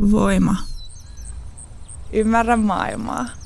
Voima. 0.00 0.56
Ymmärrä 2.12 2.56
maailmaa. 2.56 3.39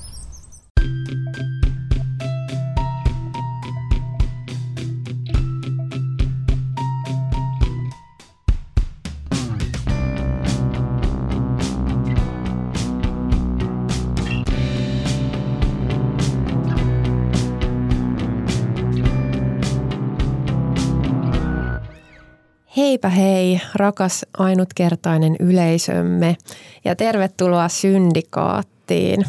Heipä 22.95 23.09
hei, 23.09 23.61
rakas 23.75 24.27
ainutkertainen 24.39 25.37
yleisömme 25.41 26.37
ja 26.85 26.97
tervetuloa 26.97 27.69
Syndikaattiin. 27.69 29.25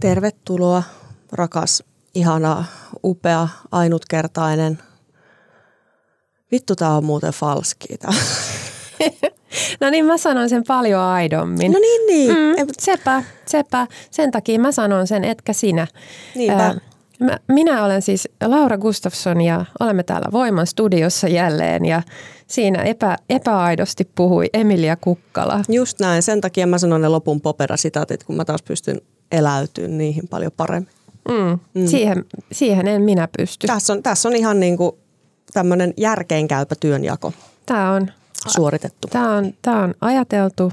Tervetuloa, 0.00 0.82
rakas, 1.32 1.82
ihana, 2.14 2.64
upea, 3.04 3.48
ainutkertainen. 3.72 4.78
Vittu, 6.52 6.76
tää 6.76 6.90
on 6.90 7.04
muuten 7.04 7.32
falskiita. 7.32 8.08
no 9.80 9.90
niin, 9.90 10.04
mä 10.04 10.18
sanon 10.18 10.48
sen 10.48 10.64
paljon 10.68 11.02
aidommin. 11.02 11.72
No 11.72 11.78
niin, 11.78 12.06
niin. 12.06 12.30
Mm, 12.30 12.66
sepä, 12.78 13.22
sepä. 13.46 13.86
Sen 14.10 14.30
takia 14.30 14.60
mä 14.60 14.72
sanon 14.72 15.06
sen, 15.06 15.24
etkä 15.24 15.52
sinä. 15.52 15.86
Niinpä. 16.34 16.64
Ää, 16.64 16.74
Mä, 17.20 17.38
minä 17.48 17.84
olen 17.84 18.02
siis 18.02 18.28
Laura 18.46 18.78
Gustafsson 18.78 19.40
ja 19.40 19.64
olemme 19.80 20.02
täällä 20.02 20.28
Voiman 20.32 20.66
studiossa 20.66 21.28
jälleen 21.28 21.84
ja 21.84 22.02
siinä 22.46 22.82
epä, 22.82 23.16
epäaidosti 23.30 24.10
puhui 24.14 24.46
Emilia 24.52 24.96
Kukkala. 24.96 25.60
Just 25.68 26.00
näin. 26.00 26.22
Sen 26.22 26.40
takia 26.40 26.66
mä 26.66 26.78
sanon 26.78 27.00
ne 27.00 27.08
lopun 27.08 27.40
popera-sitaatit, 27.40 28.24
kun 28.24 28.36
mä 28.36 28.44
taas 28.44 28.62
pystyn 28.62 29.00
eläytymään 29.32 29.98
niihin 29.98 30.28
paljon 30.28 30.52
paremmin. 30.56 30.92
Mm, 31.28 31.58
mm. 31.74 31.86
Siihen, 31.86 32.24
siihen 32.52 32.88
en 32.88 33.02
minä 33.02 33.28
pysty. 33.38 33.66
Tässä 33.66 33.92
on, 33.92 34.02
tässä 34.02 34.28
on 34.28 34.36
ihan 34.36 34.60
niin 34.60 34.76
kuin 34.76 34.92
tämmöinen 35.52 35.94
järkeenkäypä 35.96 36.74
työnjako 36.80 37.32
tämä 37.68 37.92
on, 37.92 38.12
suoritettu. 38.46 39.08
Tämä 39.08 39.36
on, 39.36 39.52
tämä 39.62 39.82
on 39.82 39.94
ajateltu 40.00 40.72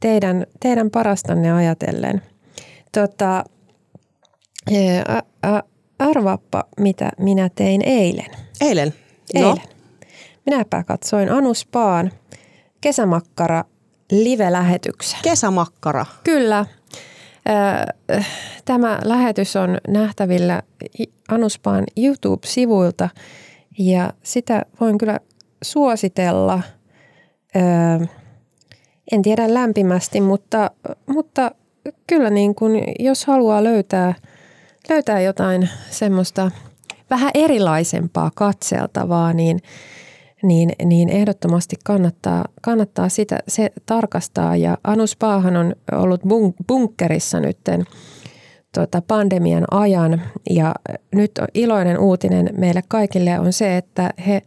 teidän, 0.00 0.46
teidän 0.60 0.90
parastanne 0.90 1.52
ajatellen. 1.52 2.22
Tota, 2.92 3.44
arvaappa, 5.98 6.64
mitä 6.80 7.10
minä 7.18 7.50
tein 7.54 7.82
eilen. 7.82 8.30
Eilen? 8.60 8.94
Eilen. 9.34 9.48
No. 9.48 9.56
Minäpä 10.46 10.84
katsoin 10.84 11.32
Anuspaan 11.32 12.10
kesämakkara 12.80 13.64
live-lähetyksen. 14.12 15.18
Kesämakkara? 15.22 16.06
Kyllä. 16.24 16.66
Tämä 18.64 18.98
lähetys 19.04 19.56
on 19.56 19.78
nähtävillä 19.88 20.62
Anuspaan 21.28 21.84
YouTube-sivuilta 21.96 23.08
ja 23.78 24.12
sitä 24.22 24.62
voin 24.80 24.98
kyllä 24.98 25.20
suositella. 25.64 26.62
En 29.12 29.22
tiedä 29.22 29.54
lämpimästi, 29.54 30.20
mutta, 30.20 30.70
mutta 31.06 31.50
kyllä 32.06 32.30
niin 32.30 32.54
kuin, 32.54 32.82
jos 32.98 33.26
haluaa 33.26 33.64
löytää, 33.64 34.14
löytää 34.88 35.20
jotain 35.20 35.68
semmoista 35.90 36.50
vähän 37.10 37.30
erilaisempaa 37.34 38.30
katseltavaa, 38.34 39.32
niin– 39.32 39.60
niin, 40.44 40.72
niin 40.84 41.08
ehdottomasti 41.08 41.76
kannattaa, 41.84 42.44
kannattaa 42.62 43.08
sitä 43.08 43.38
se 43.48 43.72
tarkastaa. 43.86 44.56
Ja 44.56 44.78
Anus 44.84 45.16
Paahan 45.16 45.56
on 45.56 45.74
ollut 45.92 46.20
bunkkerissa 46.68 47.40
nytten 47.40 47.84
tota, 48.74 49.02
pandemian 49.08 49.64
ajan 49.70 50.22
ja 50.50 50.74
nyt 51.14 51.32
iloinen 51.54 51.98
uutinen 51.98 52.50
meille 52.58 52.82
kaikille 52.88 53.38
on 53.38 53.52
se, 53.52 53.76
että 53.76 54.10
he 54.26 54.42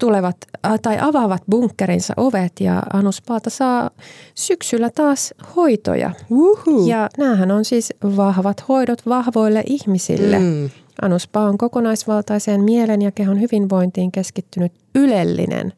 tulevat 0.00 0.36
tai 0.82 0.98
avaavat 1.00 1.42
bunkkerinsa 1.50 2.14
ovet 2.16 2.52
ja 2.60 2.82
Anuspaata 2.92 3.50
saa 3.50 3.90
syksyllä 4.34 4.90
taas 4.90 5.34
hoitoja. 5.56 6.10
Uhu. 6.30 6.86
Ja 6.88 7.08
näähän 7.18 7.50
on 7.50 7.64
siis 7.64 7.92
vahvat 8.16 8.68
hoidot 8.68 9.06
vahvoille 9.06 9.62
ihmisille. 9.66 10.38
Mm. 10.38 10.70
Anuspa 11.02 11.40
on 11.40 11.58
kokonaisvaltaiseen 11.58 12.64
mielen 12.64 13.02
ja 13.02 13.10
kehon 13.10 13.40
hyvinvointiin 13.40 14.12
keskittynyt 14.12 14.72
ylellinen 14.94 15.72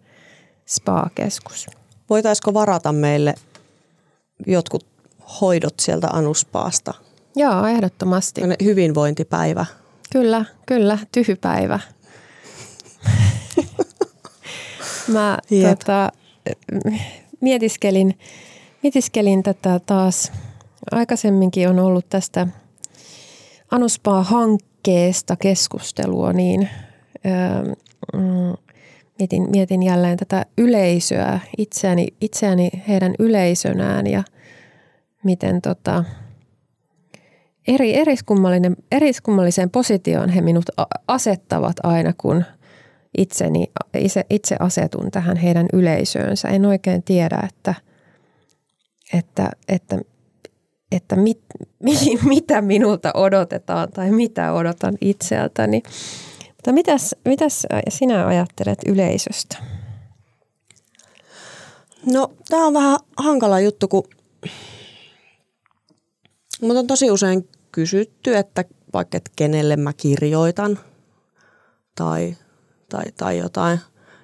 spa-keskus. 0.66 1.66
Voitaisiko 2.10 2.54
varata 2.54 2.92
meille 2.92 3.34
jotkut 4.46 4.86
hoidot 5.40 5.74
sieltä 5.80 6.08
Anuspaasta? 6.08 6.94
Joo, 7.36 7.66
ehdottomasti. 7.66 8.40
Hyvinvointipäivä. 8.64 9.66
Kyllä, 10.12 10.44
kyllä, 10.66 10.98
tyhypäivä. 11.12 11.80
Mä 15.12 15.38
tota, 15.68 16.12
mietiskelin, 17.40 18.18
mietiskelin 18.82 19.42
tätä 19.42 19.80
taas. 19.86 20.32
Aikaisemminkin 20.90 21.68
on 21.68 21.78
ollut 21.78 22.06
tästä 22.08 22.46
Anuspaa-hankkeesta 23.70 24.72
hankkeesta 24.82 25.36
keskustelua, 25.36 26.32
niin 26.32 26.68
öö, 27.26 27.74
mm, 28.14 28.52
mietin, 29.18 29.50
mietin 29.50 29.82
jälleen 29.82 30.16
tätä 30.16 30.46
yleisöä, 30.58 31.40
itseäni, 31.58 32.06
itseäni 32.20 32.70
heidän 32.88 33.14
yleisönään 33.18 34.06
ja 34.06 34.22
miten 35.24 35.62
tota, 35.62 36.04
eri, 37.68 37.94
eriskummallinen, 37.94 38.76
eriskummalliseen 38.92 39.70
positioon 39.70 40.28
he 40.28 40.40
minut 40.40 40.64
asettavat 41.08 41.76
aina, 41.82 42.12
kun 42.18 42.44
itseni, 43.18 43.66
itse, 43.98 44.24
itse 44.30 44.56
asetun 44.58 45.10
tähän 45.10 45.36
heidän 45.36 45.66
yleisöönsä. 45.72 46.48
En 46.48 46.66
oikein 46.66 47.02
tiedä, 47.02 47.48
että, 47.48 47.74
että, 49.12 49.50
että 49.68 49.98
että 50.92 51.16
mit, 51.16 51.40
mitä 52.24 52.62
minulta 52.62 53.10
odotetaan 53.14 53.92
tai 53.92 54.10
mitä 54.10 54.52
odotan 54.52 54.94
itseltäni. 55.00 55.82
Mutta 56.46 56.72
mitäs, 56.72 57.14
mitäs 57.24 57.66
sinä 57.88 58.26
ajattelet 58.26 58.78
yleisöstä? 58.86 59.56
No, 62.12 62.32
tämä 62.48 62.66
on 62.66 62.74
vähän 62.74 62.98
hankala 63.16 63.60
juttu, 63.60 63.88
kun 63.88 64.04
mutta 66.62 66.78
on 66.78 66.86
tosi 66.86 67.10
usein 67.10 67.48
kysytty, 67.72 68.36
että 68.36 68.64
vaikka 68.92 69.16
että 69.16 69.30
kenelle 69.36 69.76
mä 69.76 69.92
kirjoitan 69.92 70.78
tai, 71.94 72.36
tai, 72.92 73.04
tai 73.16 73.38
jotain. 73.38 73.80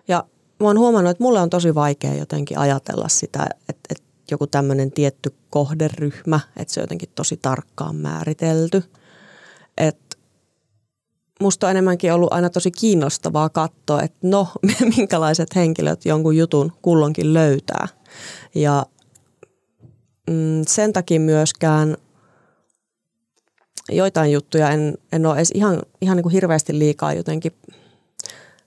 Ja 0.08 0.24
mä 0.60 0.66
oon 0.66 0.78
huomannut, 0.78 1.10
että 1.10 1.24
mulle 1.24 1.40
on 1.40 1.50
tosi 1.50 1.74
vaikea 1.74 2.14
jotenkin 2.14 2.58
ajatella 2.58 3.08
sitä, 3.08 3.46
että, 3.68 3.80
että 3.90 4.04
joku 4.30 4.46
tämmöinen 4.46 4.92
tietty 4.92 5.34
kohderyhmä, 5.50 6.40
että 6.56 6.74
se 6.74 6.80
on 6.80 6.82
jotenkin 6.82 7.08
tosi 7.14 7.36
tarkkaan 7.36 7.96
määritelty. 7.96 8.82
Et 9.78 10.18
musta 11.40 11.66
on 11.66 11.70
enemmänkin 11.70 12.12
ollut 12.12 12.32
aina 12.32 12.50
tosi 12.50 12.70
kiinnostavaa 12.70 13.48
katsoa, 13.48 14.02
että 14.02 14.18
no, 14.22 14.48
minkälaiset 14.96 15.54
henkilöt 15.54 16.04
jonkun 16.04 16.36
jutun 16.36 16.72
kullonkin 16.82 17.34
löytää. 17.34 17.88
Ja 18.54 18.86
mm, 20.30 20.62
sen 20.66 20.92
takia 20.92 21.20
myöskään 21.20 21.96
joitain 23.90 24.32
juttuja 24.32 24.70
en, 24.70 24.98
en 25.12 25.26
ole 25.26 25.36
edes 25.36 25.50
ihan, 25.54 25.82
ihan 26.00 26.16
niin 26.16 26.22
kuin 26.22 26.32
hirveästi 26.32 26.78
liikaa 26.78 27.12
jotenkin, 27.12 27.52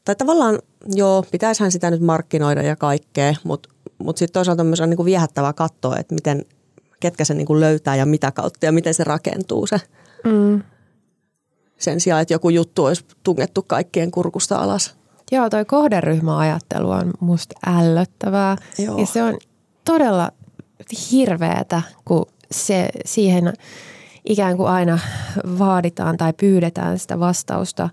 tai 0.05 0.15
tavallaan 0.15 0.59
joo, 0.95 1.25
pitäisihän 1.31 1.71
sitä 1.71 1.91
nyt 1.91 2.01
markkinoida 2.01 2.61
ja 2.61 2.75
kaikkea, 2.75 3.33
mutta 3.43 3.69
mutta 4.03 4.19
sitten 4.19 4.33
toisaalta 4.33 4.63
myös 4.63 4.81
on 4.81 4.89
niin 4.89 4.97
kuin 4.97 5.05
viehättävää 5.05 5.53
katsoa, 5.53 5.97
että 5.97 6.15
miten, 6.15 6.45
ketkä 6.99 7.25
se 7.25 7.33
niin 7.33 7.47
kuin 7.47 7.59
löytää 7.59 7.95
ja 7.95 8.05
mitä 8.05 8.31
kautta 8.31 8.65
ja 8.65 8.71
miten 8.71 8.93
se 8.93 9.03
rakentuu 9.03 9.67
se. 9.67 9.81
Mm. 10.23 10.63
Sen 11.79 11.99
sijaan, 11.99 12.21
että 12.21 12.33
joku 12.33 12.49
juttu 12.49 12.85
olisi 12.85 13.05
tungettu 13.23 13.63
kaikkien 13.67 14.11
kurkusta 14.11 14.55
alas. 14.55 14.95
Joo, 15.31 15.49
toi 15.49 15.65
kohderyhmäajattelu 15.65 16.89
on 16.89 17.11
musta 17.19 17.55
ällöttävää. 17.67 18.57
Joo. 18.77 18.97
Ja 18.97 19.05
se 19.05 19.23
on 19.23 19.37
todella 19.85 20.31
hirveetä, 21.11 21.81
kun 22.05 22.25
se 22.51 22.89
siihen 23.05 23.53
ikään 24.25 24.57
kuin 24.57 24.69
aina 24.69 24.99
vaaditaan 25.59 26.17
tai 26.17 26.33
pyydetään 26.33 26.99
sitä 26.99 27.19
vastausta, 27.19 27.89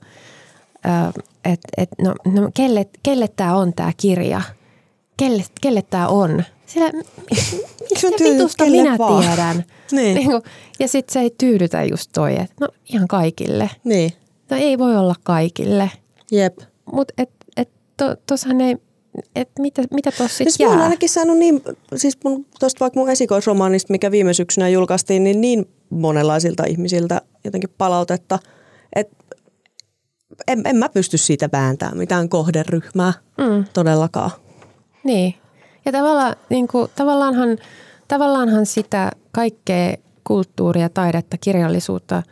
että 1.45 1.69
et, 1.77 1.89
no, 2.03 2.15
no 2.25 2.51
kelle, 2.55 2.87
kelle 3.03 3.29
tämä 3.37 3.57
on 3.57 3.73
tämä 3.75 3.93
kirja– 3.97 4.43
kelle, 5.19 5.45
kelle 5.61 5.83
tämä 5.83 6.09
on. 6.09 6.45
Sillä, 6.67 6.91
mistä 7.91 8.25
vitusta 8.25 8.65
minä 8.65 8.99
vaan. 8.99 9.25
tiedän? 9.25 9.65
Niin. 9.93 10.15
Niin 10.15 10.31
kuin, 10.31 10.43
ja 10.79 10.89
sitten 10.89 11.13
se 11.13 11.21
ei 11.21 11.35
tyydytä 11.39 11.85
just 11.85 12.11
toi, 12.15 12.33
että 12.33 12.55
no 12.61 12.69
ihan 12.93 13.09
kaikille. 13.09 13.71
Niin. 13.85 14.13
No 14.51 14.57
ei 14.57 14.79
voi 14.79 14.97
olla 14.97 15.15
kaikille. 15.23 15.91
Jep. 16.31 16.59
Mutta 16.93 17.15
et, 17.19 17.31
et 17.57 17.69
to, 17.97 18.17
tossahan 18.27 18.61
ei 18.61 18.77
että 19.37 19.63
mitä, 19.63 19.83
mitä 19.95 20.13
tuossa 20.13 20.37
sitten 20.37 20.53
siis 20.53 20.67
mä 20.67 20.67
oon 20.67 20.79
jää? 20.79 20.85
ainakin 20.85 21.09
saanut 21.09 21.39
niin, 21.39 21.63
siis 21.97 22.19
mun, 22.25 22.47
tosta 22.61 22.81
vaikka 22.81 23.01
mun 23.01 23.11
esikoisromaanista, 23.11 23.93
mikä 23.93 24.11
viime 24.11 24.35
syksynä 24.35 24.69
julkaistiin, 24.69 25.25
niin 25.25 25.41
niin 25.41 25.69
monenlaisilta 25.91 26.65
ihmisiltä 26.67 27.23
jotenkin 27.45 27.71
palautetta, 27.79 28.39
että 28.97 29.17
en, 30.47 30.63
en 30.65 30.77
mä 30.77 30.89
pysty 30.89 31.19
siitä 31.19 31.49
vääntämään 31.53 31.99
mitään 31.99 32.29
kohderyhmää 32.29 33.13
Mm. 33.39 33.65
todellakaan. 33.73 34.31
Niin. 35.05 35.35
Ja 35.85 35.93
tavallaan, 35.93 36.37
niin 36.51 36.69
kuin, 36.69 36.91
tavallaanhan, 36.97 37.59
tavallaanhan 38.09 38.67
sitä 38.67 39.11
kaikkea 39.33 39.95
kulttuuria, 40.25 40.89
taidetta, 40.89 41.37
kirjallisuutta, 41.41 42.23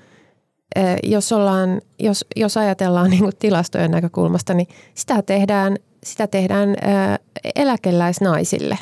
eh, 0.76 0.96
jos, 1.02 1.32
ollaan, 1.32 1.80
jos, 1.98 2.24
jos 2.36 2.56
ajatellaan 2.56 3.10
niin 3.10 3.22
kuin 3.22 3.36
tilastojen 3.38 3.90
näkökulmasta, 3.90 4.54
niin 4.54 4.68
sitä 4.94 5.22
tehdään, 5.22 5.76
sitä 6.04 6.26
tehdään 6.26 6.68
eh, 6.68 7.18
eläkeläisnaisille. 7.54 8.78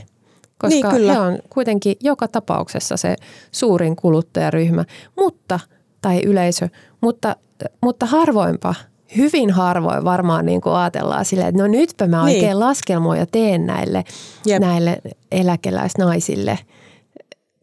Koska 0.59 0.69
Niin, 0.69 0.87
kyllä. 0.91 1.13
he 1.13 1.19
on 1.21 1.39
kuitenkin 1.51 1.97
joka 2.01 2.29
tapauksessa 2.29 2.97
se 2.97 3.17
suurin 3.53 3.97
kuluttajaryhmä, 3.97 4.85
mutta, 5.17 5.61
tai 6.01 6.21
yleisö, 6.25 6.69
mutta, 7.01 7.37
mutta 7.83 8.07
harvoinpa, 8.07 8.75
hyvin 9.17 9.51
harvoin 9.51 10.05
varmaan 10.05 10.47
niin 10.47 10.61
kuin 10.61 10.75
ajatellaan 10.75 11.25
silleen, 11.25 11.49
että 11.49 11.63
no 11.63 11.69
nytpä 11.69 12.07
mä 12.07 12.25
Niin. 12.25 12.37
oikein 12.37 12.61
laskelmoja 12.61 13.27
teen 13.27 13.67
näille, 13.67 14.05
Jep. 14.47 14.61
näille 14.61 14.99
eläkeläisnaisille, 15.33 16.59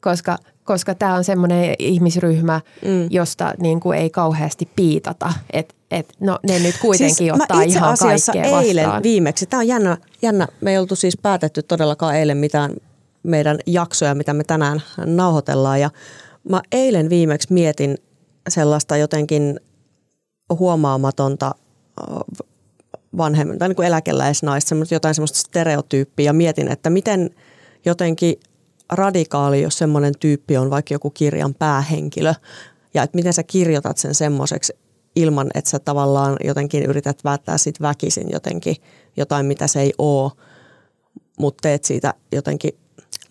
koska 0.01 0.37
koska 0.63 0.95
tämä 0.95 1.15
on 1.15 1.23
semmoinen 1.23 1.75
ihmisryhmä, 1.79 2.61
mm. 2.85 3.07
josta 3.09 3.53
niin 3.59 3.79
kuin 3.79 3.97
ei 3.97 4.09
kauheasti 4.09 4.69
piitata, 4.75 5.33
että 5.53 5.75
et, 5.91 6.13
no 6.19 6.39
ne 6.47 6.59
nyt 6.59 6.75
kuitenkin 6.81 7.15
siis 7.15 7.33
ottaa 7.33 7.61
itse 7.61 7.77
ihan 7.77 7.93
asiassa 7.93 8.31
kaikkea 8.33 8.61
eilen 8.61 8.85
vastaan. 8.85 9.03
viimeksi, 9.03 9.45
tämä 9.45 9.59
on 9.59 9.67
jännä, 9.67 9.97
jännä, 10.21 10.47
me 10.61 10.71
ei 10.71 10.77
oltu 10.77 10.95
siis 10.95 11.17
päätetty 11.17 11.63
todellakaan 11.63 12.15
eilen 12.15 12.37
mitään 12.37 12.73
meidän 13.23 13.59
jaksoja, 13.65 14.15
mitä 14.15 14.33
me 14.33 14.43
tänään 14.43 14.81
nauhoitellaan 15.05 15.81
ja 15.81 15.89
mä 16.49 16.61
eilen 16.71 17.09
viimeksi 17.09 17.53
mietin 17.53 17.97
sellaista 18.49 18.97
jotenkin 18.97 19.59
huomaamatonta 20.55 21.55
vanhemmin, 23.17 23.59
tai 23.59 23.67
niin 23.67 23.75
kuin 23.75 23.87
eläkeläisnaista, 23.87 24.69
semmoista, 24.69 24.95
jotain 24.95 25.15
semmoista 25.15 25.39
stereotyyppiä. 25.39 26.25
Ja 26.25 26.33
mietin, 26.33 26.71
että 26.71 26.89
miten 26.89 27.29
jotenkin 27.85 28.35
radikaali, 28.89 29.61
jos 29.61 29.77
semmoinen 29.77 30.13
tyyppi 30.19 30.57
on 30.57 30.69
vaikka 30.69 30.93
joku 30.93 31.09
kirjan 31.09 31.53
päähenkilö. 31.53 32.33
Ja 32.93 33.03
että 33.03 33.15
miten 33.15 33.33
sä 33.33 33.43
kirjoitat 33.43 33.97
sen 33.97 34.15
semmoiseksi 34.15 34.73
ilman, 35.15 35.47
että 35.53 35.69
sä 35.69 35.79
tavallaan 35.79 36.35
jotenkin 36.43 36.83
yrität 36.83 37.23
välttää 37.23 37.57
sit 37.57 37.81
väkisin 37.81 38.27
jotenkin 38.31 38.75
jotain, 39.17 39.45
mitä 39.45 39.67
se 39.67 39.81
ei 39.81 39.93
ole, 39.97 40.31
mutta 41.39 41.61
teet 41.61 41.83
siitä 41.83 42.13
jotenkin 42.31 42.71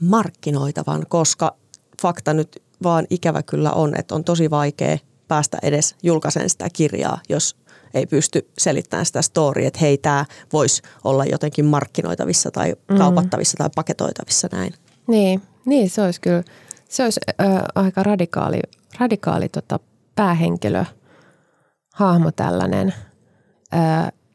markkinoitavan, 0.00 1.06
koska 1.08 1.56
fakta 2.02 2.34
nyt 2.34 2.62
vaan 2.82 3.06
ikävä 3.10 3.42
kyllä 3.42 3.72
on, 3.72 3.98
että 3.98 4.14
on 4.14 4.24
tosi 4.24 4.50
vaikea 4.50 4.98
päästä 5.30 5.58
edes 5.62 5.96
julkaisen 6.02 6.50
sitä 6.50 6.68
kirjaa, 6.72 7.20
jos 7.28 7.56
ei 7.94 8.06
pysty 8.06 8.50
selittämään 8.58 9.06
sitä 9.06 9.22
storya, 9.22 9.68
että 9.68 9.80
hei, 9.80 9.98
tämä 9.98 10.24
voisi 10.52 10.82
olla 11.04 11.24
jotenkin 11.24 11.64
markkinoitavissa 11.64 12.50
tai 12.50 12.74
kaupattavissa 12.98 13.56
tai 13.58 13.70
paketoitavissa 13.74 14.48
näin. 14.52 14.74
Niin, 15.06 15.42
niin 15.66 15.90
se 15.90 16.02
olisi 16.02 16.20
kyllä, 16.20 16.42
se 16.88 17.04
olisi 17.04 17.20
ö, 17.28 17.44
aika 17.74 18.02
radikaali, 18.02 18.60
radikaali 18.98 19.48
tota, 19.48 19.80
päähenkilö, 20.14 20.84
hahmo 21.94 22.30
tällainen. 22.32 22.94
Ö, 23.74 23.76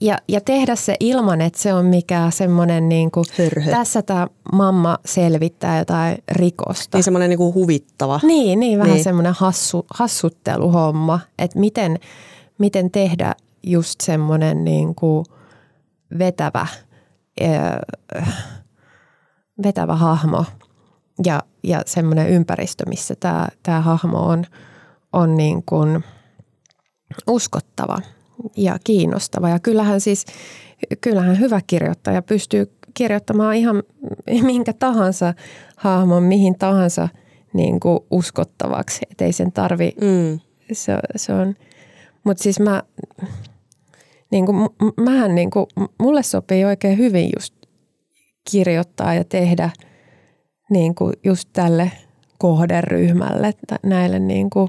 ja, 0.06 0.18
ja 0.28 0.42
tehdä 0.42 0.76
se 0.76 0.96
ilman, 1.00 1.42
että 1.42 1.60
se 1.60 1.74
on 1.74 1.86
mikään 1.86 2.32
semmoinen 2.32 2.90
niin 2.90 3.12
kuin, 3.12 3.26
Hörhö. 3.38 3.72
tässä 3.72 4.02
tämä 4.02 4.28
mamma 4.54 4.98
selvittää 5.06 5.80
jotain 5.80 6.18
rikosta. 6.32 6.98
Niin 6.98 7.04
semmoinen 7.04 7.30
niinku 7.30 7.54
huvittava. 7.54 8.20
Niin, 8.24 8.60
niin 8.60 8.80
vähän 8.80 8.88
Niin. 8.90 8.96
niin. 8.96 9.04
semmoinen 9.04 9.34
hassu, 9.34 9.86
hassutteluhomma, 9.94 11.20
että 11.40 11.60
miten, 11.60 12.00
miten 12.58 12.92
tehdä 12.92 13.36
just 13.64 14.02
semmoinen 14.02 14.64
niin 14.64 14.96
kuin 14.96 15.26
vetävä, 16.20 16.68
ö, 17.42 17.46
vetävä 19.64 19.96
hahmo 19.96 20.46
ja, 21.26 21.44
ja 21.64 21.82
semmoinen 21.86 22.30
ympäristö, 22.30 22.84
missä 22.90 23.16
tämä, 23.20 23.48
tämä 23.64 23.82
hahmo 23.82 24.18
on, 24.20 24.46
on 25.14 25.38
niin 25.38 25.64
kuin 25.66 26.04
uskottava 27.28 27.98
ja 28.58 28.78
kiinnostava. 28.84 29.50
Ja 29.50 29.60
kyllähän 29.60 30.02
siis, 30.02 30.26
kyllähän 31.02 31.40
hyvä 31.40 31.62
kirjoittaja 31.68 32.22
pystyy 32.22 32.72
kirjoittamaan 32.94 33.56
ihan 33.56 33.84
minkä 34.42 34.74
tahansa 34.74 35.34
hahmon, 35.78 36.24
mihin 36.24 36.58
tahansa 36.58 37.10
niin 37.54 37.80
kuin 37.80 38.00
uskottavaksi. 38.12 39.00
Et 39.12 39.22
ei 39.22 39.32
sen 39.32 39.52
tarvi, 39.52 39.92
Mm. 40.02 40.40
se, 40.72 40.98
se 41.16 41.34
on, 41.34 41.56
mutta 42.24 42.44
siis 42.44 42.60
mä, 42.60 42.84
niin 44.32 44.46
kuin, 44.46 44.70
mähän 44.98 45.36
niin 45.36 45.50
kuin, 45.50 45.66
mulle 46.00 46.24
sopii 46.24 46.66
oikein 46.66 46.98
hyvin 46.98 47.30
just 47.38 47.56
kirjoittaa 48.52 49.14
ja 49.14 49.24
tehdä 49.24 49.70
niin 50.70 50.96
kuin 50.96 51.14
just 51.24 51.50
tälle 51.54 51.92
kohderyhmälle, 52.38 53.54
näille 53.84 54.20
niin 54.20 54.50
kuin 54.50 54.68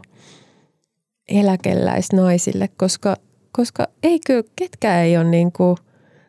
eläkeläisnaisille, 1.29 2.69
koska, 2.77 3.17
koska 3.57 3.89
ei 4.03 4.21
kyllä, 4.27 4.43
ketkään 4.57 5.05
ei 5.05 5.17
ole 5.17 5.25
niin 5.25 5.53
kuin, 5.53 5.77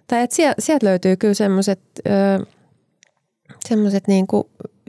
tai 0.07 0.21
että 0.21 0.35
sieltä, 0.35 0.62
sieltä 0.62 0.85
löytyy 0.85 1.15
kyllä 1.15 1.33
semmoiset 1.33 1.79
semmoiset 3.65 4.07
niin 4.07 4.27
kuin 4.27 4.44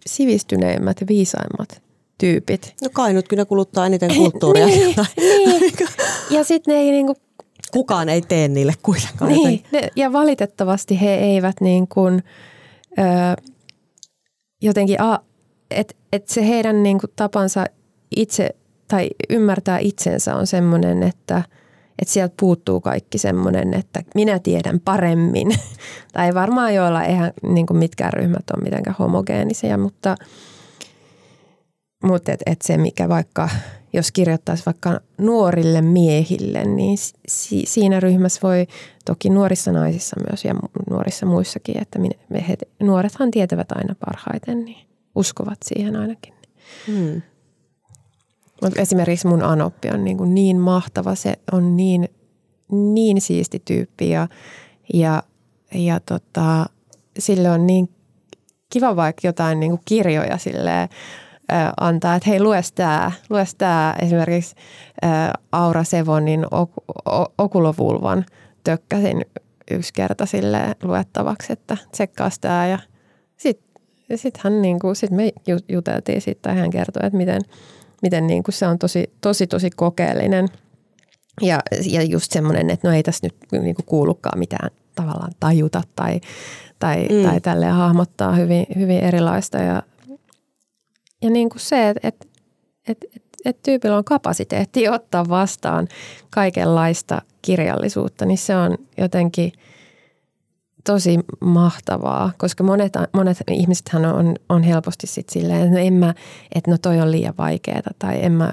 sivistyneimmät 0.07 1.01
ja 1.01 1.07
viisaimmat 1.07 1.83
tyypit. 2.19 2.75
No 2.83 2.89
kai 2.93 3.13
nyt 3.13 3.29
kyllä 3.29 3.45
kuluttaa 3.45 3.87
eniten 3.87 4.15
kulttuuria. 4.15 4.67
Niin, 4.77 4.95
niin. 5.17 5.73
Ja 6.31 6.45
sitten 6.45 6.75
ne 6.75 6.81
ei 6.81 6.91
niinku, 6.91 7.15
Kukaan 7.73 8.09
ei 8.09 8.23
tee 8.23 8.49
niille 8.49 8.75
kuitenkaan. 8.83 9.33
niin, 9.33 9.65
ne, 9.73 9.89
ja 9.97 10.13
valitettavasti 10.13 11.01
he 11.01 11.15
eivät 11.15 11.57
niin 11.61 11.89
kuin, 11.89 12.23
ö, 12.99 13.03
jotenkin, 14.63 14.97
että 15.71 15.95
et 16.13 16.29
se 16.29 16.49
heidän 16.49 16.83
niin 16.83 17.01
kuin 17.01 17.11
tapansa 17.17 17.67
itse 18.17 18.51
tai 18.89 19.11
ymmärtää 19.31 19.79
itsensä 19.79 20.37
on 20.37 20.47
semmoinen, 20.47 21.03
että 21.03 21.43
että 21.99 22.13
sieltä 22.15 22.35
puuttuu 22.41 22.81
kaikki 22.81 23.19
semmoinen, 23.19 23.75
että 23.75 24.03
minä 24.15 24.39
tiedän 24.39 24.81
paremmin. 24.81 25.49
tai 26.13 26.35
varmaan 26.35 26.75
joilla 26.75 27.05
eihän 27.05 27.33
niin 27.43 27.67
kuin 27.67 27.79
mitkään 27.79 28.13
ryhmät 28.13 28.51
ole 28.57 28.65
mitenkään 28.65 28.97
homogeenisia, 28.99 29.79
mutta, 29.79 30.17
mutta 32.05 32.33
et, 32.33 32.41
et 32.47 32.63
se 32.63 32.77
mikä 32.77 33.09
vaikka, 33.09 33.49
jos 33.93 34.13
kirjoittaisi 34.13 34.67
vaikka 34.67 35.01
nuorille 35.19 35.83
miehille, 35.83 36.65
niin 36.65 36.99
si, 37.29 37.63
siinä 37.67 38.01
ryhmässä 38.01 38.41
voi, 38.43 38.67
toki 39.05 39.31
nuorissa 39.31 39.73
naisissa 39.73 40.17
myös 40.31 40.45
ja 40.45 40.55
nuorissa 40.91 41.27
muissakin, 41.27 41.83
että 41.83 41.99
minä, 41.99 42.15
he, 42.49 42.57
nuorethan 42.81 43.31
tietävät 43.31 43.73
aina 43.73 43.95
parhaiten, 44.07 44.65
niin 44.65 44.87
uskovat 45.15 45.59
siihen 45.65 45.97
ainakin. 45.97 46.35
Hmm. 46.87 47.23
Mut 48.63 48.79
esimerkiksi 48.79 49.27
mun 49.27 49.43
Anoppi 49.43 49.89
on 49.91 50.05
niin, 50.05 50.19
kuin 50.19 50.35
niin 50.35 50.57
mahtava, 50.57 51.15
se 51.15 51.35
on 51.53 51.77
niin, 51.77 52.09
niin 52.73 53.21
siisti 53.21 53.63
tyyppi 53.65 54.11
ja, 54.11 54.29
ja, 54.95 55.23
ja 55.75 56.01
tota, 56.01 56.67
sille 57.19 57.51
on 57.51 57.67
niin 57.67 57.89
kiva 58.71 58.97
vaikka 58.97 59.29
jotain 59.29 59.61
niin 59.61 59.71
kuin 59.71 59.83
kirjoja 59.85 60.39
silleen, 60.39 60.89
ö, 61.53 61.55
antaa, 61.81 62.15
että 62.15 62.31
hei 62.31 62.41
lues 62.41 62.73
tää, 62.73 63.13
lues 63.31 63.55
tää 63.55 63.97
esimerkiksi 64.03 64.57
ö, 65.05 65.09
Aura 65.53 65.85
Sevonin 65.85 66.47
ok, 66.51 66.73
o, 67.07 67.25
okulovulvan 67.39 68.25
tökkäsin 68.65 69.25
yksi 69.71 69.93
kerta 69.93 70.27
sille 70.27 70.77
luettavaksi, 70.83 71.53
että 71.53 71.77
tsekkaas 71.93 72.39
tää 72.39 72.67
ja 72.67 72.79
sitten 73.37 73.69
sit 74.19 74.37
hän 74.37 74.63
niinku, 74.63 74.95
sit 74.95 75.11
me 75.11 75.33
ju- 75.47 75.59
juteltiin 75.69 76.21
siitä 76.21 76.49
ja 76.49 76.55
hän 76.55 76.71
kertoi, 76.71 77.07
että 77.07 77.17
miten, 77.17 77.41
miten 78.03 78.27
niinku 78.27 78.53
se 78.53 78.67
on 78.67 78.79
tosi, 78.79 79.11
tosi, 79.21 79.47
tosi 79.47 79.71
kokeellinen 79.71 80.49
ja, 81.41 81.61
ja 81.87 82.03
just 82.03 82.33
semmoinen, 82.33 82.71
että 82.71 82.89
no 82.89 82.95
ei 82.95 83.03
tässä 83.03 83.27
nyt 83.27 83.63
niinku 83.63 83.83
kuulukaan 83.87 84.39
mitään 84.39 84.71
tavallaan 84.95 85.33
tajuta 85.41 85.83
tai, 85.97 86.21
tai, 86.79 87.09
Mm. 87.09 87.23
tai 87.23 87.41
tälleen 87.41 87.73
hahmottaa 87.73 88.33
hyvin, 88.33 88.67
hyvin 88.79 89.01
erilaista 89.01 89.59
ja, 89.59 89.83
ja 91.23 91.31
niin 91.31 91.49
kuin 91.51 91.61
se, 91.61 91.89
että 91.89 92.09
et, 92.09 92.29
et, 92.89 93.05
et, 93.17 93.23
et 93.45 93.63
tyypillä 93.63 93.97
on 93.97 94.05
kapasiteetti 94.05 94.89
ottaa 94.89 95.29
vastaan 95.29 95.89
kaikenlaista 96.31 97.23
kirjallisuutta, 97.43 98.27
niin 98.27 98.39
se 98.39 98.57
on 98.57 98.79
jotenkin 98.99 99.53
tosi 100.85 101.19
mahtavaa, 101.41 102.33
koska 102.39 102.65
monet, 102.65 102.93
monet 103.13 103.39
ihmisethän 103.51 104.05
on, 104.05 104.35
on 104.49 104.63
helposti 104.63 105.07
sit 105.07 105.29
silleen, 105.29 105.61
että 105.61 105.73
no 105.73 105.79
en 105.79 105.93
mä, 105.93 106.15
että 106.55 106.71
no 106.71 106.79
toi 106.79 107.01
on 107.01 107.11
liian 107.11 107.35
vaikeaa 107.39 107.83
tai 107.99 108.25
en 108.25 108.33
mä 108.33 108.53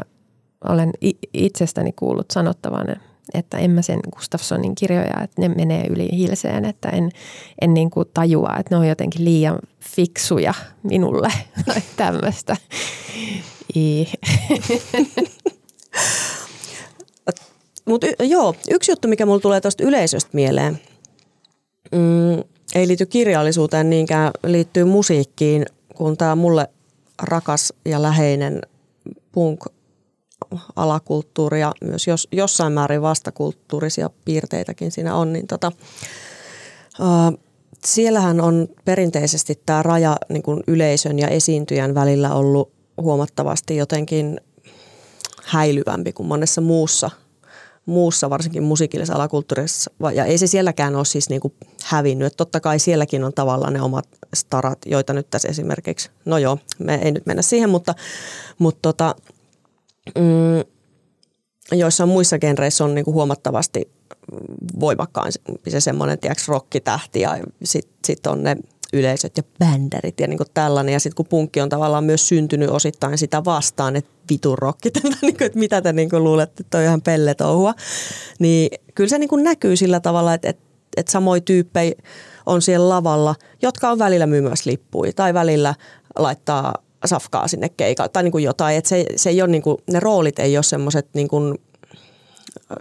olen 0.69 0.91
itsestäni 1.33 1.91
kuullut 1.91 2.31
sanottavan, 2.31 2.87
että 3.33 3.57
en 3.57 3.71
mä 3.71 3.81
sen 3.81 3.99
Gustafssonin 4.15 4.75
kirjoja, 4.75 5.23
että 5.23 5.41
ne 5.41 5.49
menee 5.49 5.87
yli 5.87 6.09
hilseen, 6.11 6.65
että 6.65 6.89
en, 6.89 7.11
en 7.61 7.73
niin 7.73 7.89
kuin 7.89 8.07
tajua, 8.13 8.55
että 8.59 8.75
ne 8.75 8.79
on 8.79 8.87
jotenkin 8.87 9.25
liian 9.25 9.59
fiksuja 9.79 10.53
minulle 10.83 11.31
tai 11.65 11.81
tämmöistä. 11.97 12.57
Mutta 17.85 18.07
joo, 18.23 18.55
yksi 18.71 18.91
juttu, 18.91 19.07
mikä 19.07 19.25
mulla 19.25 19.39
tulee 19.39 19.61
tuosta 19.61 19.83
yleisöstä 19.83 20.29
mieleen, 20.33 20.79
mm, 21.91 22.43
ei 22.75 22.87
liity 22.87 23.05
kirjallisuuteen 23.05 23.89
niinkään, 23.89 24.31
liittyy 24.43 24.83
musiikkiin, 24.83 25.65
kun 25.95 26.17
tämä 26.17 26.35
mulle 26.35 26.67
rakas 27.21 27.73
ja 27.85 28.01
läheinen 28.01 28.61
punk 29.31 29.65
alakulttuuri 30.75 31.59
ja 31.59 31.71
myös 31.81 32.07
jos, 32.07 32.27
jossain 32.31 32.73
määrin 32.73 33.01
vastakulttuurisia 33.01 34.09
piirteitäkin 34.25 34.91
siinä 34.91 35.15
on, 35.15 35.33
niin 35.33 35.47
tota, 35.47 35.71
uh, 36.99 37.39
siellähän 37.85 38.41
on 38.41 38.67
perinteisesti 38.85 39.61
tämä 39.65 39.83
raja 39.83 40.17
niin 40.29 40.43
kuin 40.43 40.63
yleisön 40.67 41.19
ja 41.19 41.27
esiintyjän 41.27 41.95
välillä 41.95 42.33
ollut 42.33 42.71
huomattavasti 43.01 43.75
jotenkin 43.75 44.41
häilyvämpi 45.43 46.13
kuin 46.13 46.27
monessa 46.27 46.61
muussa 46.61 47.11
muussa, 47.85 48.29
varsinkin 48.29 48.63
musiikillisessa 48.63 49.15
alakulttuurissa. 49.15 49.91
Ja 50.13 50.25
ei 50.25 50.37
se 50.37 50.47
sielläkään 50.47 50.95
ole 50.95 51.05
siis 51.05 51.29
niinku 51.29 51.53
hävinnyt. 51.83 52.25
Että 52.25 52.37
totta 52.37 52.59
kai 52.59 52.79
sielläkin 52.79 53.23
on 53.23 53.33
tavallaan 53.33 53.73
ne 53.73 53.81
omat 53.81 54.07
starat, 54.33 54.79
joita 54.85 55.13
nyt 55.13 55.29
tässä 55.29 55.47
esimerkiksi, 55.47 56.09
no 56.25 56.37
joo, 56.37 56.57
me 56.79 56.95
ei 56.95 57.11
nyt 57.11 57.25
mennä 57.25 57.41
siihen, 57.41 57.69
mutta, 57.69 57.95
mutta 58.59 58.79
tota, 58.81 59.15
mm, 60.17 60.63
joissain 61.71 62.09
muissa 62.09 62.39
genreissä 62.39 62.83
on 62.83 62.95
niinku 62.95 63.13
huomattavasti 63.13 63.89
voimakkaan 64.79 65.31
se 65.67 65.79
semmoinen, 65.79 66.19
tiedätkö, 66.19 66.43
rokkitähti 66.47 67.21
ja 67.21 67.37
sitten 67.63 67.93
sit 68.05 68.27
on 68.27 68.43
ne 68.43 68.57
yleisöt 68.95 69.37
ja 69.37 69.43
bändärit 69.59 70.19
ja 70.19 70.27
niin 70.27 70.37
kuin 70.37 70.47
tällainen. 70.53 70.93
Ja 70.93 70.99
sitten 70.99 71.15
kun 71.15 71.25
punkki 71.25 71.61
on 71.61 71.69
tavallaan 71.69 72.03
myös 72.03 72.27
syntynyt 72.27 72.69
osittain 72.69 73.17
sitä 73.17 73.45
vastaan, 73.45 73.95
että 73.95 74.11
vitun 74.29 74.57
rokki, 74.57 74.89
niin 75.21 75.43
että 75.43 75.59
mitä 75.59 75.81
te 75.81 75.93
niin 75.93 76.09
kuin 76.09 76.23
luulette, 76.23 76.63
että 76.63 76.77
on 76.77 76.83
ihan 76.83 77.01
pelletouhua. 77.01 77.73
Niin 78.39 78.69
kyllä 78.95 79.09
se 79.09 79.17
niin 79.17 79.29
kuin 79.29 79.43
näkyy 79.43 79.75
sillä 79.75 79.99
tavalla, 79.99 80.33
että, 80.33 80.49
että, 80.49 80.63
että 80.97 81.11
samoin 81.11 81.43
tyyppejä 81.43 81.95
on 82.45 82.61
siellä 82.61 82.89
lavalla, 82.89 83.35
jotka 83.61 83.89
on 83.89 83.99
välillä 83.99 84.25
myymässä 84.25 84.69
lippuja 84.69 85.13
tai 85.13 85.33
välillä 85.33 85.75
laittaa 86.19 86.73
safkaa 87.05 87.47
sinne 87.47 87.69
keikalle 87.69 88.09
tai 88.09 88.23
niin 88.23 88.31
kuin 88.31 88.43
jotain. 88.43 88.77
Että 88.77 88.89
se, 88.89 89.05
se 89.15 89.29
ei 89.29 89.41
ole 89.41 89.51
niin 89.51 89.61
kuin, 89.61 89.77
ne 89.91 89.99
roolit 89.99 90.39
ei 90.39 90.57
ole 90.57 90.63
semmoiset 90.63 91.07
niin 91.13 91.27
kuin 91.27 91.57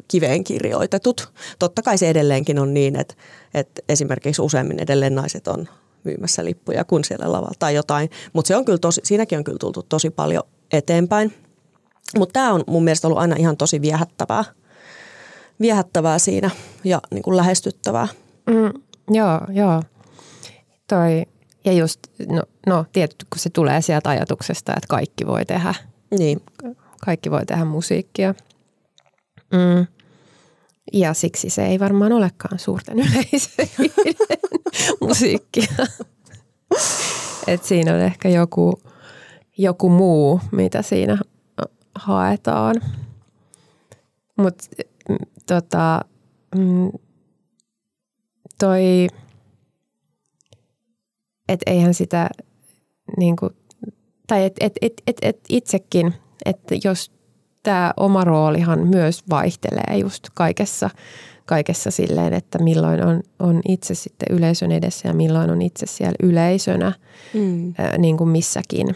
kiveen 0.09 0.45
kirjoitetut. 0.45 1.33
Totta 1.59 1.83
kai 1.83 1.99
se 1.99 2.11
edelleenkin 2.11 2.59
on 2.59 2.75
niin, 2.75 2.97
että, 2.97 3.15
että 3.55 3.83
esimerkiksi 3.89 4.43
useimmin 4.43 4.83
edelleen 4.83 5.15
naiset 5.15 5.49
on 5.49 5.69
myymässä 6.05 6.45
lippuja 6.45 6.85
kuin 6.85 7.05
siellä 7.05 7.33
lavalla 7.33 7.55
tai 7.59 7.75
jotain. 7.75 8.11
Mutta 8.33 8.49
se 8.49 8.57
on 8.57 8.65
kyllä 8.65 8.79
tosi, 8.79 9.01
siinäkin 9.05 9.39
on 9.39 9.45
kyllä 9.45 9.59
tultu 9.59 9.83
tosi 9.83 10.11
paljon 10.11 10.43
eteenpäin. 10.73 11.35
Mutta 12.19 12.33
tämä 12.33 12.53
on 12.53 12.65
mun 12.67 12.85
mielestä 12.85 13.09
ollut 13.09 13.21
aina 13.21 13.37
ihan 13.37 13.57
tosi 13.57 13.81
viehättävää, 13.81 14.45
viehättävää 15.61 16.19
siinä 16.19 16.51
ja 16.85 17.01
niin 17.11 17.23
kuin 17.23 17.37
lähestyttävää. 17.37 18.09
Mm, 18.47 18.83
joo, 19.11 19.41
joo. 19.53 19.83
Toi, 20.89 21.23
ja 21.65 21.73
just, 21.73 22.01
no, 22.29 22.43
no 22.67 22.85
tietysti 22.93 23.27
kun 23.31 23.39
se 23.39 23.51
tulee 23.51 23.83
sieltä 23.83 24.11
ajatuksesta, 24.11 24.73
että 24.77 24.87
kaikki 24.89 25.27
voi 25.27 25.45
tehdä. 25.45 25.75
Niin. 26.19 26.41
Kaikki 27.05 27.31
voi 27.31 27.47
tehdä 27.47 27.65
musiikkia. 27.65 28.35
Mm. 29.53 29.87
Ja 30.93 31.15
siksi 31.15 31.51
se 31.51 31.67
ei 31.67 31.81
varmaan 31.81 32.13
olekaan 32.13 32.59
suurten 32.59 32.99
yleisöiden 32.99 33.91
musiikkia. 35.07 35.87
Et 37.47 37.65
siinä 37.65 37.95
on 37.95 38.01
ehkä 38.01 38.29
joku, 38.29 38.83
joku 39.59 39.89
muu, 39.89 40.41
mitä 40.53 40.83
siinä 40.83 41.19
haetaan. 41.95 42.75
Mutta 44.37 44.65
tota, 45.47 46.01
mm, 46.57 46.91
toi, 48.59 49.07
että 51.49 51.71
eihän 51.71 51.95
sitä 51.95 52.31
niinku, 53.19 53.51
tai 54.27 54.45
et, 54.45 54.57
et, 54.61 54.73
et, 54.83 55.03
et, 55.07 55.17
et 55.23 55.41
itsekin, 55.49 56.15
että 56.45 56.75
jos 56.85 57.14
tämä 57.65 57.93
oma 57.97 58.25
roolihan 58.25 58.87
myös 58.87 59.23
vaihtelee 59.31 59.99
just 60.01 60.27
kaikessa, 60.35 60.91
kaikessa 61.47 61.91
silleen, 61.91 62.33
että 62.33 62.59
milloin 62.59 63.07
on, 63.07 63.23
on 63.39 63.61
itse 63.69 63.95
sitten 63.95 64.37
yleisön 64.37 64.73
edessä 64.73 65.09
ja 65.09 65.15
milloin 65.15 65.51
on 65.51 65.63
itse 65.63 65.87
siellä 65.87 66.17
yleisönä 66.23 66.93
mm. 67.35 67.75
ää, 67.79 67.99
niin 67.99 68.17
kuin 68.17 68.31
missäkin. 68.31 68.95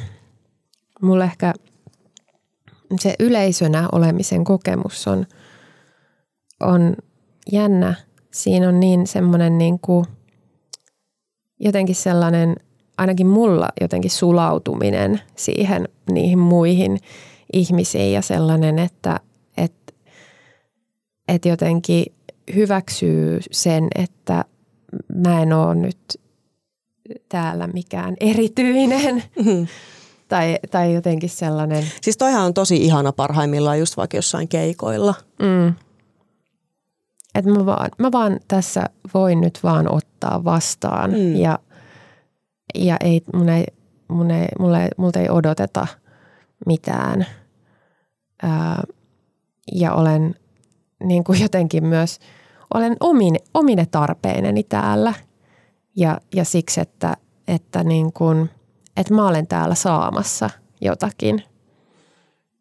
Mulla 1.02 1.25
ehkä 1.25 1.54
se 3.00 3.14
yleisönä 3.18 3.88
olemisen 3.92 4.44
kokemus 4.44 5.08
on, 5.08 5.26
on 6.60 6.96
jännä. 7.52 7.94
Siinä 8.30 8.68
on 8.68 8.80
niin 8.80 9.06
semmoinen 9.06 9.58
niin 9.58 9.78
kuin, 9.78 10.06
jotenkin 11.60 11.94
sellainen, 11.94 12.56
ainakin 12.98 13.26
mulla 13.26 13.68
jotenkin 13.80 14.10
sulautuminen 14.10 15.20
siihen 15.37 15.88
niihin 16.10 16.38
muihin– 16.38 16.98
ihmisiin 17.52 18.12
ja 18.12 18.23
sellainen, 18.23 18.78
että, 18.78 19.21
että, 19.57 19.93
että 21.28 21.49
jotenkin 21.49 22.05
hyväksyy 22.55 23.40
sen, 23.50 23.88
että 23.95 24.45
mä 25.14 25.43
en 25.43 25.52
ole 25.52 25.75
nyt 25.75 25.99
täällä 27.28 27.67
mikään 27.67 28.17
erityinen. 28.21 29.23
Mm. 29.45 29.67
Tai, 30.28 30.59
tai 30.71 30.95
jotenkin 30.95 31.31
sellainen. 31.31 31.85
Siis 32.02 32.17
toihan 32.17 32.45
on 32.45 32.55
tosi 32.55 32.76
ihana 32.76 33.12
parhaimmillaan 33.12 33.78
just 33.78 33.97
vaikka 33.97 34.17
jossain 34.17 34.49
keikoilla. 34.49 35.14
Mm. 35.43 35.75
Että 37.35 37.50
mä 37.50 37.67
vaan, 37.67 37.90
mä 37.99 38.12
vaan 38.12 38.40
tässä 38.49 38.85
voin 39.14 39.40
nyt 39.40 39.59
vaan 39.62 39.95
ottaa 39.95 40.45
vastaan 40.45 41.11
mm. 41.11 41.37
ja, 41.37 41.59
ja 42.75 42.97
ei, 43.00 43.23
mun 43.35 43.49
ei, 43.49 43.64
mun 44.09 44.31
ei, 44.31 44.49
mulle, 44.59 44.88
multa 44.97 45.19
ei 45.19 45.28
odoteta– 45.31 45.87
mitään. 46.67 47.27
Ää, 48.43 48.83
ja 49.73 49.95
olen 49.95 50.35
niin 51.05 51.25
kuin 51.25 51.41
jotenkin 51.41 51.87
myös, 51.87 52.19
olen 52.75 52.97
omine, 53.00 53.38
omine 53.55 53.87
tarpeineni 53.87 54.62
täällä 54.62 55.15
ja, 55.97 56.21
ja 56.35 56.45
siksi, 56.45 56.81
että, 56.81 57.17
että, 57.49 57.85
niin 57.85 58.12
kuin, 58.12 58.50
että 58.97 59.15
mä 59.15 59.29
olen 59.29 59.47
täällä 59.47 59.75
saamassa 59.75 60.50
jotakin 60.81 61.43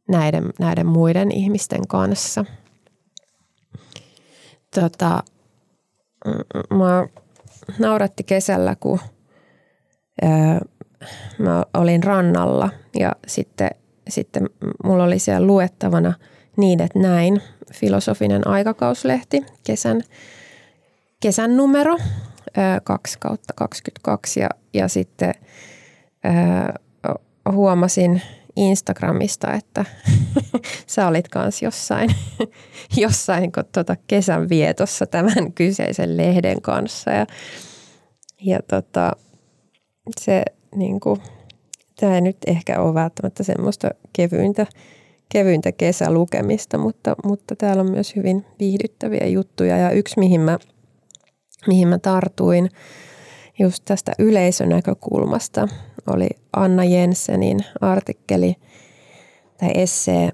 näiden, 0.08 0.50
näiden 0.60 0.86
muiden 0.86 1.32
ihmisten 1.32 1.88
kanssa. 1.88 2.46
Tota, 4.76 5.24
mä 6.70 7.08
nauratti 7.80 8.24
kesällä, 8.24 8.76
kun 8.80 9.00
ää, 10.22 10.62
mä 11.40 11.66
olin 11.74 12.04
rannalla 12.04 12.70
ja 13.00 13.12
sitten 13.28 13.70
sitten 14.10 14.50
mulla 14.84 15.04
oli 15.04 15.20
siellä 15.20 15.48
luettavana 15.48 16.14
niin, 16.58 16.82
että 16.82 17.00
näin. 17.00 17.42
Filosofinen 17.74 18.48
aikakauslehti, 18.48 19.46
kesän, 19.64 20.04
kesän 21.20 21.58
numero 21.58 21.98
2 22.84 23.18
kautta 23.20 23.54
22 23.54 24.40
ja, 24.40 24.50
ja 24.74 24.88
sitten 24.88 25.34
ää, 26.24 26.74
huomasin 27.52 28.22
Instagramista, 28.56 29.54
että 29.54 29.86
sä 30.88 31.08
olit 31.08 31.28
kanssa 31.28 31.66
jossain, 31.66 32.10
jossain 32.98 33.52
tuota 33.74 33.96
kesän 34.08 34.50
vietossa 34.50 35.06
tämän 35.06 35.54
kyseisen 35.54 36.18
lehden 36.18 36.62
kanssa. 36.62 37.12
Ja, 37.12 37.26
ja 38.42 38.60
tota, 38.68 39.12
se 40.20 40.44
niin 40.76 41.00
kuin, 41.00 41.22
tämä 42.00 42.16
ei 42.16 42.22
nyt 42.22 42.38
ehkä 42.48 42.82
ole 42.82 42.94
välttämättä 42.94 43.44
semmoista 43.44 43.90
kevyintä, 44.14 44.66
kevyintä 45.30 45.72
kesälukemista, 45.72 46.78
mutta, 46.78 47.16
mutta 47.24 47.56
täällä 47.56 47.82
on 47.82 47.92
myös 47.92 48.16
hyvin 48.16 48.46
viihdyttäviä 48.60 49.28
juttuja. 49.28 49.78
Ja 49.78 49.92
yksi, 49.92 50.20
mihin 50.20 50.42
mä, 50.42 50.58
mihin 51.68 51.88
mä 51.88 52.00
tartuin 52.00 52.70
just 53.60 53.86
tästä 53.86 54.12
yleisönäkökulmasta, 54.20 55.68
oli 56.08 56.28
Anna 56.54 56.84
Jensenin 56.84 57.60
artikkeli 57.82 58.56
tai 59.58 59.72
essee 59.76 60.30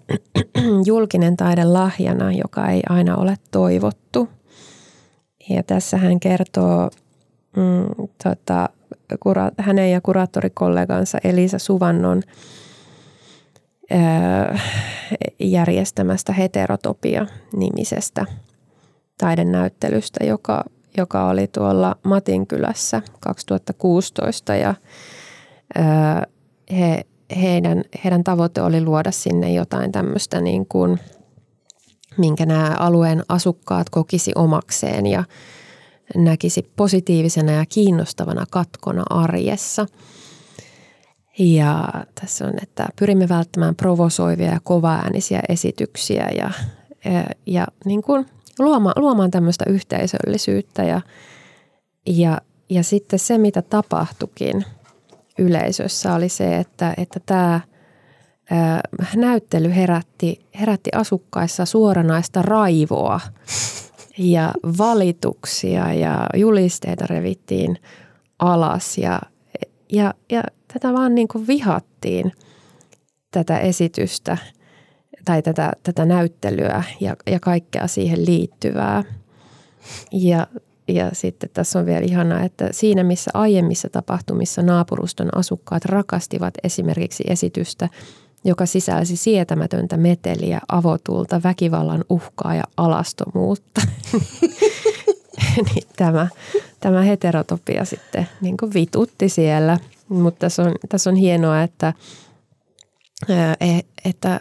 Julkinen 0.86 1.38
taide 1.38 1.64
lahjana, 1.64 2.32
joka 2.32 2.70
ei 2.70 2.82
aina 2.90 3.16
ole 3.16 3.36
toivottu. 3.52 4.30
Ja 5.50 5.64
tässä 5.64 5.98
hän 5.98 6.20
kertoo 6.20 6.90
mm, 7.58 8.08
tota, 8.24 8.70
kura, 9.20 9.52
hänen 9.58 9.92
ja 9.92 10.02
kuraattorikollegansa 10.02 11.18
Elisa 11.24 11.60
Suvannon 11.60 12.22
järjestämästä 15.40 16.34
Heterotopia-nimisestä 16.34 18.26
taidenäyttelystä, 19.18 20.26
joka, 20.26 20.64
joka 20.98 21.30
oli 21.30 21.48
tuolla 21.48 21.96
Matinkylässä 22.04 23.02
2016 23.20 24.56
ja 24.56 24.76
he, 26.72 27.06
heidän, 27.42 27.84
heidän 28.04 28.24
tavoite 28.24 28.62
oli 28.62 28.82
luoda 28.82 29.12
sinne 29.12 29.54
jotain 29.54 29.92
tämmöistä 29.92 30.42
niin 30.42 30.66
kuin, 30.66 31.00
minkä 32.18 32.46
nämä 32.46 32.76
alueen 32.80 33.24
asukkaat 33.30 33.90
kokisi 33.90 34.32
omakseen. 34.36 35.06
Ja 35.06 35.24
näkisi 36.16 36.72
positiivisena 36.76 37.52
ja 37.52 37.66
kiinnostavana 37.66 38.46
katkona 38.52 39.04
arjessa– 39.10 39.86
ja 41.40 41.90
tässä 42.22 42.48
on, 42.48 42.54
että 42.64 42.88
pyrimme 43.00 43.30
välttämään 43.30 43.76
provosoivia 43.76 44.52
ja 44.52 44.60
kovaäänisiä 44.64 45.40
esityksiä 45.50 46.30
ja, 46.38 46.52
ja, 47.06 47.24
ja 47.46 47.68
niin 47.86 48.02
kuin 48.02 48.26
luomaan, 48.60 48.94
luomaan 48.98 49.32
tämmöistä 49.32 49.66
yhteisöllisyyttä. 49.68 50.84
Ja, 50.84 51.02
ja, 52.08 52.42
ja 52.70 52.84
sitten 52.84 53.20
se, 53.20 53.38
mitä 53.38 53.62
tapahtukin 53.62 54.66
yleisössä, 55.40 56.14
oli 56.14 56.30
se, 56.30 56.58
että, 56.58 56.94
että 56.98 57.20
tämä 57.26 57.62
näyttely 59.16 59.76
herätti, 59.76 60.46
herätti 60.60 60.90
asukkaissa 60.96 61.66
suoranaista 61.66 62.42
raivoa 62.42 63.20
ja 64.18 64.54
valituksia 64.78 65.94
ja 65.94 66.28
julisteita 66.36 67.06
revittiin 67.10 67.78
alas 68.40 68.98
ja, 68.98 69.22
ja, 69.92 70.14
ja 70.32 70.44
tätä 70.74 70.94
vaan 70.94 71.16
niin 71.16 71.28
kuin 71.28 71.48
vihattiin, 71.48 72.32
tätä 73.32 73.60
esitystä 73.60 74.38
tai 75.26 75.42
tätä, 75.42 75.74
tätä 75.84 76.06
näyttelyä 76.06 76.84
ja, 77.00 77.16
ja 77.28 77.40
kaikkea 77.40 77.88
siihen 77.88 78.26
liittyvää. 78.26 79.04
Ja, 80.12 80.48
ja 80.88 81.10
sitten 81.14 81.50
tässä 81.54 81.80
on 81.80 81.86
vielä 81.86 82.06
ihanaa, 82.06 82.44
että 82.44 82.70
siinä 82.72 83.04
missä 83.04 83.32
aiemmissa 83.34 83.90
tapahtumissa 83.90 84.62
naapuruston 84.62 85.38
asukkaat 85.38 85.86
rakastivat 85.86 86.54
esimerkiksi 86.64 87.24
esitystä, 87.28 87.90
joka 88.44 88.66
sisälsi 88.66 89.16
sietämätöntä 89.16 89.98
meteliä, 89.98 90.60
avotulta, 90.70 91.44
väkivallan 91.44 92.06
uhkaa 92.10 92.56
ja 92.56 92.64
alastomuutta, 92.78 93.82
niin 95.66 95.88
tämä, 95.96 96.28
tämä 96.80 97.02
heterotopia 97.02 97.86
sitten 97.86 98.28
niin 98.42 98.58
vitutti 98.74 99.30
siellä– 99.30 99.78
mutta 100.10 100.40
tässä 100.40 100.64
on, 100.64 100.76
tässä 100.90 101.10
on 101.10 101.16
hienoa, 101.16 101.62
että, 101.62 101.94
e, 103.60 103.80
että 104.06 104.40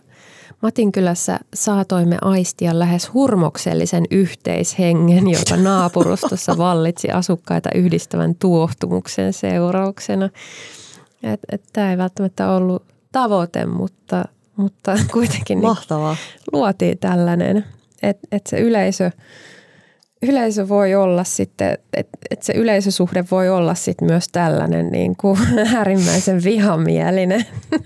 Matinkylässä 0.62 1.38
saatoimme 1.54 2.18
aistia 2.21 2.78
lähes 2.78 3.12
hurmoksellisen 3.14 4.04
yhteishengen, 4.11 5.28
joka 5.28 5.56
naapurustossa 5.56 6.59
vallitsi 6.59 7.11
asukkaita 7.11 7.68
yhdistävän 7.75 8.35
tuohtumuksen 8.35 9.32
seurauksena. 9.32 10.30
Tämä 11.73 11.90
ei 11.90 11.99
välttämättä 11.99 12.52
ollut 12.52 12.85
tavoite, 13.12 13.66
mutta, 13.66 14.25
mutta 14.57 14.99
kuitenkin 15.12 15.57
niin 15.57 15.69
Mahtavaa. 15.69 16.14
Niin 16.14 16.45
luotiin 16.52 16.99
tällainen, 16.99 17.64
että 18.02 18.28
et 18.33 18.47
se 18.47 18.61
yleisö– 18.61 19.11
yleisö 20.23 20.69
voi 20.69 20.95
olla 20.95 21.25
sitten, 21.25 21.78
että 21.92 22.19
et 22.31 22.42
se 22.42 22.52
yleisösuhde 22.52 23.25
voi 23.31 23.49
olla 23.49 23.75
sitten 23.75 24.09
myös 24.09 24.28
tällainen 24.33 24.88
niin 24.88 25.16
kuin 25.16 25.38
äärimmäisen 25.76 26.45
vihamielinen. 26.45 27.47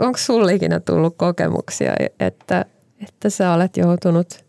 Onko 0.00 0.18
sulla 0.18 0.50
ikinä 0.50 0.80
tullut 0.80 1.14
kokemuksia, 1.16 1.92
että, 2.20 2.64
että 3.08 3.30
sä 3.30 3.52
olet 3.52 3.76
joutunut 3.76 4.44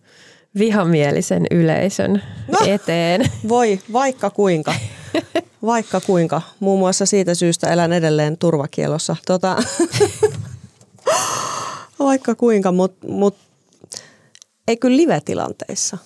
vihamielisen 0.60 1.46
yleisön 1.52 2.22
no, 2.48 2.60
eteen? 2.68 3.22
Voi, 3.48 3.80
vaikka 3.94 4.30
kuinka. 4.30 4.74
Vaikka 5.66 6.02
kuinka. 6.02 6.42
Muun 6.60 6.80
muassa 6.80 7.06
siitä 7.06 7.36
syystä 7.36 7.74
elän 7.74 7.94
edelleen 7.94 8.38
turvakielossa. 8.38 9.16
Tota, 9.26 9.58
vaikka 12.00 12.36
kuinka, 12.36 12.72
mutta 12.72 13.08
mut 13.08 13.36
ei 14.68 14.78
kyllä 14.78 14.98
live-tilanteissa. 14.98 15.98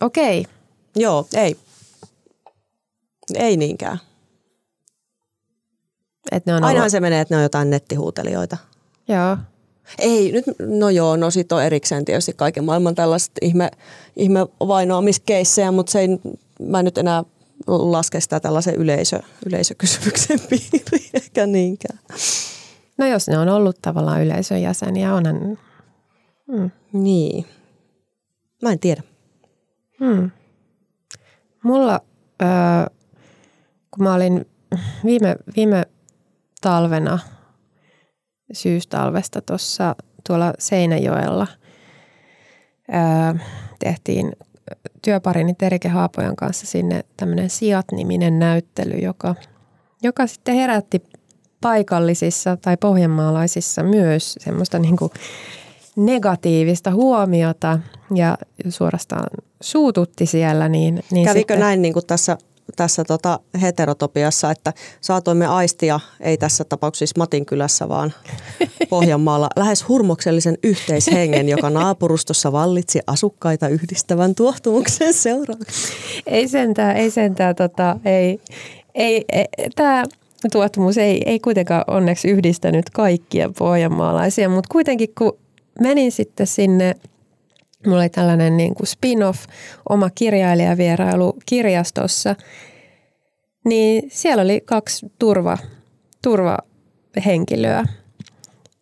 Okei. 0.00 0.40
Okay. 0.40 0.52
Joo, 0.96 1.26
ei. 1.34 1.56
Ei 3.34 3.56
niinkään. 3.56 4.00
Et 6.32 6.46
ne 6.46 6.54
on 6.54 6.64
Ainahan 6.64 6.76
ollut... 6.76 6.90
se 6.90 7.00
menee, 7.00 7.20
että 7.20 7.34
ne 7.34 7.36
on 7.36 7.42
jotain 7.42 7.70
nettihuutelijoita. 7.70 8.56
Joo. 9.08 9.36
Ei, 9.98 10.32
nyt, 10.32 10.44
no 10.58 10.90
joo, 10.90 11.16
no 11.16 11.30
sit 11.30 11.52
on 11.52 11.62
erikseen 11.62 12.04
tietysti 12.04 12.32
kaiken 12.32 12.64
maailman 12.64 12.94
tällaiset 12.94 13.32
ihme, 13.42 13.70
ihme 14.16 14.40
vainoamiskeissejä, 14.60 15.72
mutta 15.72 15.92
se 15.92 16.00
ei, 16.00 16.08
mä 16.62 16.82
nyt 16.82 16.98
enää 16.98 17.24
laske 17.66 18.20
sitä 18.20 18.40
tällaisen 18.40 18.74
yleisö, 18.74 19.20
yleisökysymyksen 19.46 20.40
piiriin, 20.50 21.10
ehkä 21.14 21.46
niinkään. 21.46 21.98
No 22.98 23.06
jos 23.06 23.28
ne 23.28 23.38
on 23.38 23.48
ollut 23.48 23.78
tavallaan 23.82 24.22
yleisön 24.22 24.62
jäseniä, 24.62 25.14
onhan... 25.14 25.58
Mm. 26.48 26.70
Niin. 26.92 27.46
Mä 28.62 28.72
en 28.72 28.78
tiedä. 28.78 29.02
Hmm. 30.00 30.30
Mulla, 31.62 32.00
äh, 32.42 32.86
kun 33.90 34.04
mä 34.04 34.14
olin 34.14 34.46
viime, 35.04 35.36
viime 35.56 35.84
talvena, 36.60 37.18
syystalvesta 38.52 39.40
tuossa 39.40 39.96
tuolla 40.26 40.52
Seinäjoella, 40.58 41.46
äh, 42.94 43.46
tehtiin 43.78 44.32
työparini 45.06 45.54
Terike 45.54 45.88
Haapojan 45.88 46.36
kanssa 46.36 46.66
sinne 46.66 47.04
tämmöinen 47.16 47.50
Siat-niminen 47.50 48.38
näyttely, 48.38 48.94
joka, 48.94 49.34
joka 50.02 50.26
sitten 50.26 50.54
herätti 50.54 51.02
paikallisissa 51.60 52.56
tai 52.56 52.76
pohjanmaalaisissa 52.76 53.82
myös 53.82 54.36
semmoista 54.40 54.78
niin 54.78 54.96
kuin 54.96 55.10
negatiivista 55.96 56.90
huomiota 56.90 57.78
ja 58.14 58.38
suorastaan 58.68 59.28
suututti 59.60 60.26
siellä. 60.26 60.68
Niin, 60.68 61.02
niin 61.10 61.24
Kävikö 61.24 61.40
sitten... 61.40 61.60
näin 61.60 61.82
niin 61.82 61.92
kuin 61.92 62.06
tässä, 62.06 62.38
tässä 62.76 63.04
tota 63.04 63.40
heterotopiassa, 63.60 64.50
että 64.50 64.72
saatoimme 65.00 65.46
aistia, 65.46 66.00
ei 66.20 66.36
tässä 66.36 66.64
tapauksessa 66.64 67.14
Matin 67.18 67.46
kylässä, 67.46 67.88
vaan 67.88 68.12
Pohjanmaalla, 68.88 69.48
lähes 69.56 69.88
hurmoksellisen 69.88 70.58
yhteishengen, 70.62 71.48
joka 71.48 71.70
naapurustossa 71.70 72.52
vallitsi 72.52 73.00
asukkaita 73.06 73.68
yhdistävän 73.68 74.34
tuohtumuksen 74.34 75.14
seurauksena? 75.14 75.96
Ei 76.26 76.48
sentään, 76.48 76.96
ei 76.96 77.10
sentään, 77.10 77.56
tota, 77.56 77.96
ei, 78.04 78.40
ei, 78.94 79.24
ei 79.32 79.46
tämä 79.76 80.04
tuottumus 80.52 80.98
ei, 80.98 81.22
ei 81.26 81.40
kuitenkaan 81.40 81.84
onneksi 81.86 82.28
yhdistänyt 82.28 82.90
kaikkia 82.90 83.50
pohjanmaalaisia, 83.58 84.48
mutta 84.48 84.68
kuitenkin 84.72 85.08
kun 85.18 85.38
menin 85.80 86.12
sitten 86.12 86.46
sinne, 86.46 86.94
mulla 87.86 87.98
oli 87.98 88.08
tällainen 88.08 88.56
niin 88.56 88.74
kuin 88.74 88.86
spin-off, 88.86 89.44
oma 89.88 90.10
kirjailijavierailu 90.10 91.36
kirjastossa, 91.46 92.36
niin 93.64 94.02
siellä 94.08 94.42
oli 94.42 94.60
kaksi 94.60 95.06
turva, 95.18 95.58
turvahenkilöä 96.22 97.84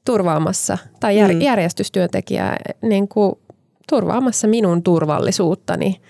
turvaamassa, 0.04 0.78
tai 1.00 1.18
jär, 1.18 1.32
mm. 1.32 1.40
järjestystyöntekijää 1.40 2.56
niin 2.82 3.08
kuin 3.08 3.38
turvaamassa 3.88 4.48
minun 4.48 4.82
turvallisuuttani. 4.82 6.00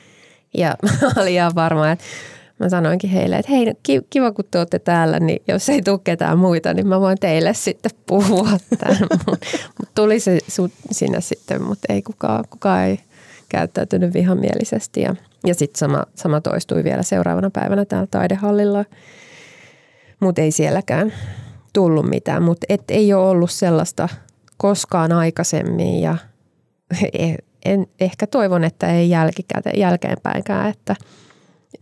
Ja 0.55 0.75
mä 1.03 1.23
olin 1.23 1.33
ihan 1.33 1.55
varma, 1.55 1.90
että 1.90 2.05
mä 2.64 2.68
sanoinkin 2.68 3.11
heille, 3.11 3.37
että 3.37 3.53
hei, 3.53 3.74
kiva 4.11 4.33
kun 4.33 4.44
te 4.50 4.59
olette 4.59 4.79
täällä, 4.79 5.20
niin 5.20 5.42
jos 5.48 5.68
ei 5.68 5.83
tule 5.83 6.00
ketään 6.05 6.38
muita, 6.38 6.74
niin 6.74 6.87
mä 6.87 7.00
voin 7.00 7.18
teille 7.20 7.55
sitten 7.55 7.90
puhua 8.07 8.48
tämän. 8.79 9.09
Mut 9.79 9.88
tuli 9.94 10.20
se 10.20 10.38
sinne 10.90 11.20
sitten, 11.20 11.62
mutta 11.62 11.92
ei 11.92 12.03
kukaan, 12.03 12.44
kukaan 12.50 12.85
ei 12.85 13.00
käyttäytynyt 13.48 14.14
vihamielisesti. 14.14 15.00
Ja, 15.00 15.16
ja 15.46 15.55
sitten 15.55 15.79
sama, 15.79 16.05
sama 16.14 16.40
toistui 16.40 16.85
vielä 16.85 17.03
seuraavana 17.03 17.50
päivänä 17.50 17.85
täällä 17.85 18.09
taidehallilla, 18.11 18.85
mutta 20.20 20.42
ei 20.42 20.50
sielläkään 20.50 21.12
tullut 21.72 22.11
mitään. 22.11 22.42
Mutta 22.42 22.66
ei 22.88 23.12
ole 23.12 23.29
ollut 23.29 23.50
sellaista 23.50 24.09
koskaan 24.57 25.12
aikaisemmin 25.12 26.00
ja 26.00 26.16
e, 27.18 27.35
en, 27.64 27.87
ehkä 28.00 28.27
toivon, 28.27 28.64
että 28.64 28.92
ei 28.92 29.11
jälkikäteen, 29.11 29.79
jälkeenpäinkään, 29.79 30.70
että– 30.70 30.96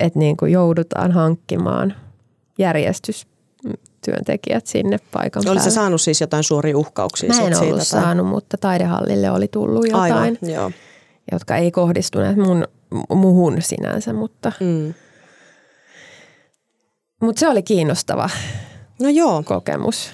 että 0.01 0.19
niin 0.19 0.37
kuin 0.37 0.53
joudutaan 0.53 1.13
hankkimaan 1.13 1.95
järjestystyöntekijät 2.59 4.67
sinne 4.67 4.99
paikan 5.13 5.43
päälle. 5.45 5.61
Oletko 5.61 5.71
saanut 5.71 6.01
siis 6.01 6.21
jotain 6.21 6.45
suoria 6.45 6.79
uhkauksia? 6.79 7.29
Mä 7.29 7.47
en 7.47 7.59
ollut 7.59 7.83
siitä, 7.83 7.85
saanut, 7.85 8.27
mutta 8.27 8.57
taidehallille 8.57 9.31
oli 9.31 9.49
tullut 9.49 9.87
jotain, 9.87 10.13
Aivan, 10.13 10.39
joo. 10.43 10.71
jotka 11.33 11.57
ei 11.57 11.71
kohdistuneet 11.71 12.37
mun, 12.37 12.69
muhun 13.15 13.63
sinänsä, 13.63 14.13
mutta, 14.13 14.53
mm. 14.61 14.95
mutta 17.21 17.41
se 17.41 17.49
oli 17.49 17.63
kiinnostava 17.63 18.31
no 19.03 19.09
joo. 19.09 19.43
kokemus. 19.43 20.11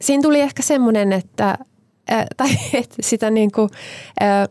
siinä 0.00 0.22
tuli 0.22 0.40
ehkä 0.40 0.62
semmoinen, 0.62 1.12
että, 1.12 1.58
ää, 2.08 2.26
tai 2.36 2.48
että 2.72 2.96
sitä 3.00 3.30
niin 3.30 3.52
kuin, 3.52 3.68
ää, 4.20 4.46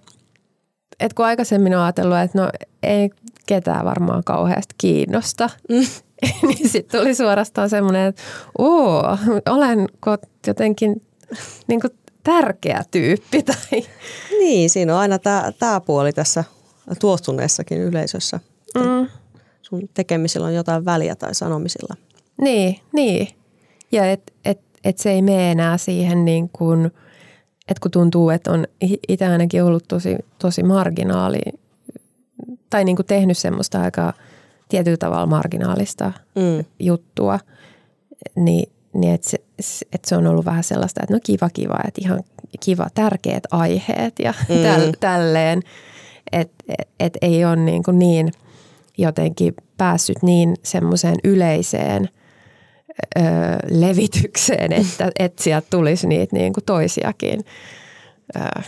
että 1.00 1.16
kun 1.16 1.26
aikaisemmin 1.26 1.76
on 1.76 1.82
ajatellut, 1.82 2.18
että 2.18 2.42
no 2.42 2.50
ei 2.84 3.10
ketään 3.46 3.86
varmaan 3.86 4.24
kauheasti 4.24 4.76
kiinnosta, 4.78 5.50
mm. 5.70 5.86
niin 6.48 6.70
sitten 6.70 7.00
tuli 7.00 7.16
suorastaan 7.16 7.70
semmoinen, 7.70 8.08
että 8.08 8.22
oo, 8.58 9.04
olenko 9.50 10.18
jotenkin 10.48 11.02
niin 11.68 11.82
kuin 11.82 11.92
tärkeä 12.26 12.84
tyyppi. 12.92 13.44
Tai... 13.44 13.56
Niin, 14.40 14.70
siinä 14.70 14.94
on 14.94 15.00
aina 15.00 15.20
tämä 15.60 15.82
puoli 15.82 16.14
tässä 16.14 16.44
tuostuneessakin 17.00 17.82
yleisössä. 17.82 18.40
Mm. 18.76 19.08
Sun 19.62 19.90
tekemisillä 19.94 20.48
on 20.48 20.54
jotain 20.54 20.86
väliä 20.86 21.16
tai 21.16 21.36
sanomisilla. 21.36 21.96
Niin, 22.42 22.80
niin. 22.94 23.28
Ja 23.92 24.12
että 24.12 24.34
et, 24.46 24.62
et 24.84 24.98
se 24.98 25.12
ei 25.12 25.22
mene 25.22 25.52
enää 25.52 25.78
siihen 25.78 26.26
niin 26.26 26.50
kuin, 26.50 26.86
että 27.68 27.82
kun 27.82 27.92
tuntuu, 27.92 28.30
että 28.30 28.52
on 28.52 28.68
itse 29.08 29.26
ainakin 29.26 29.64
ollut 29.64 29.84
tosi, 29.88 30.16
tosi 30.40 30.64
marginaali 30.64 31.42
tai 32.76 32.84
niin 32.86 32.96
kuin 32.96 33.06
tehnyt 33.06 33.38
semmoista 33.38 33.82
aika 33.82 34.14
tietyllä 34.70 34.98
tavalla 34.98 35.26
marginaalista 35.26 36.12
mm. 36.36 36.66
juttua, 36.80 37.40
niin, 38.36 38.72
niin 38.94 39.14
että 39.14 39.30
se, 39.30 39.38
et 39.94 40.06
se 40.06 40.16
on 40.16 40.28
ollut 40.28 40.46
vähän 40.46 40.64
sellaista, 40.64 41.02
että 41.04 41.14
no 41.14 41.20
kiva 41.24 41.50
kiva, 41.50 41.80
että 41.88 42.02
ihan 42.04 42.24
kiva, 42.66 42.88
tärkeät 42.94 43.44
aiheet 43.52 44.14
ja 44.20 44.34
mm. 44.50 44.56
täl, 44.64 44.92
tälleen, 45.00 45.62
että 46.32 46.64
et, 46.68 46.90
et 47.00 47.18
ei 47.22 47.46
ole 47.46 47.56
niin, 47.56 47.84
kuin 47.84 48.00
niin 48.00 48.32
jotenkin 48.98 49.54
päässyt 49.78 50.24
niin 50.24 50.56
semmoiseen 50.64 51.18
yleiseen 51.24 52.10
ö, 53.18 53.22
levitykseen, 53.70 54.74
että 54.74 55.12
et 55.20 55.40
sieltä 55.40 55.68
tulisi 55.70 56.08
niitä 56.08 56.36
niin 56.36 56.54
kuin 56.54 56.64
toisiakin 56.64 57.46
ö, 58.36 58.62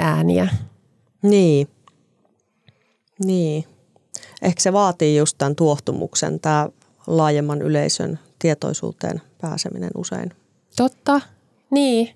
ääniä. 0.00 0.48
Niin. 1.22 1.68
Niin. 3.24 3.64
Ehkä 4.42 4.62
se 4.62 4.72
vaatii 4.72 5.16
just 5.16 5.38
tämän 5.38 5.56
tuohtumuksen, 5.56 6.40
tämä 6.40 6.68
laajemman 7.06 7.62
yleisön 7.62 8.18
tietoisuuteen 8.38 9.22
pääseminen 9.40 9.90
usein. 9.96 10.32
Totta, 10.76 11.20
niin. 11.70 12.14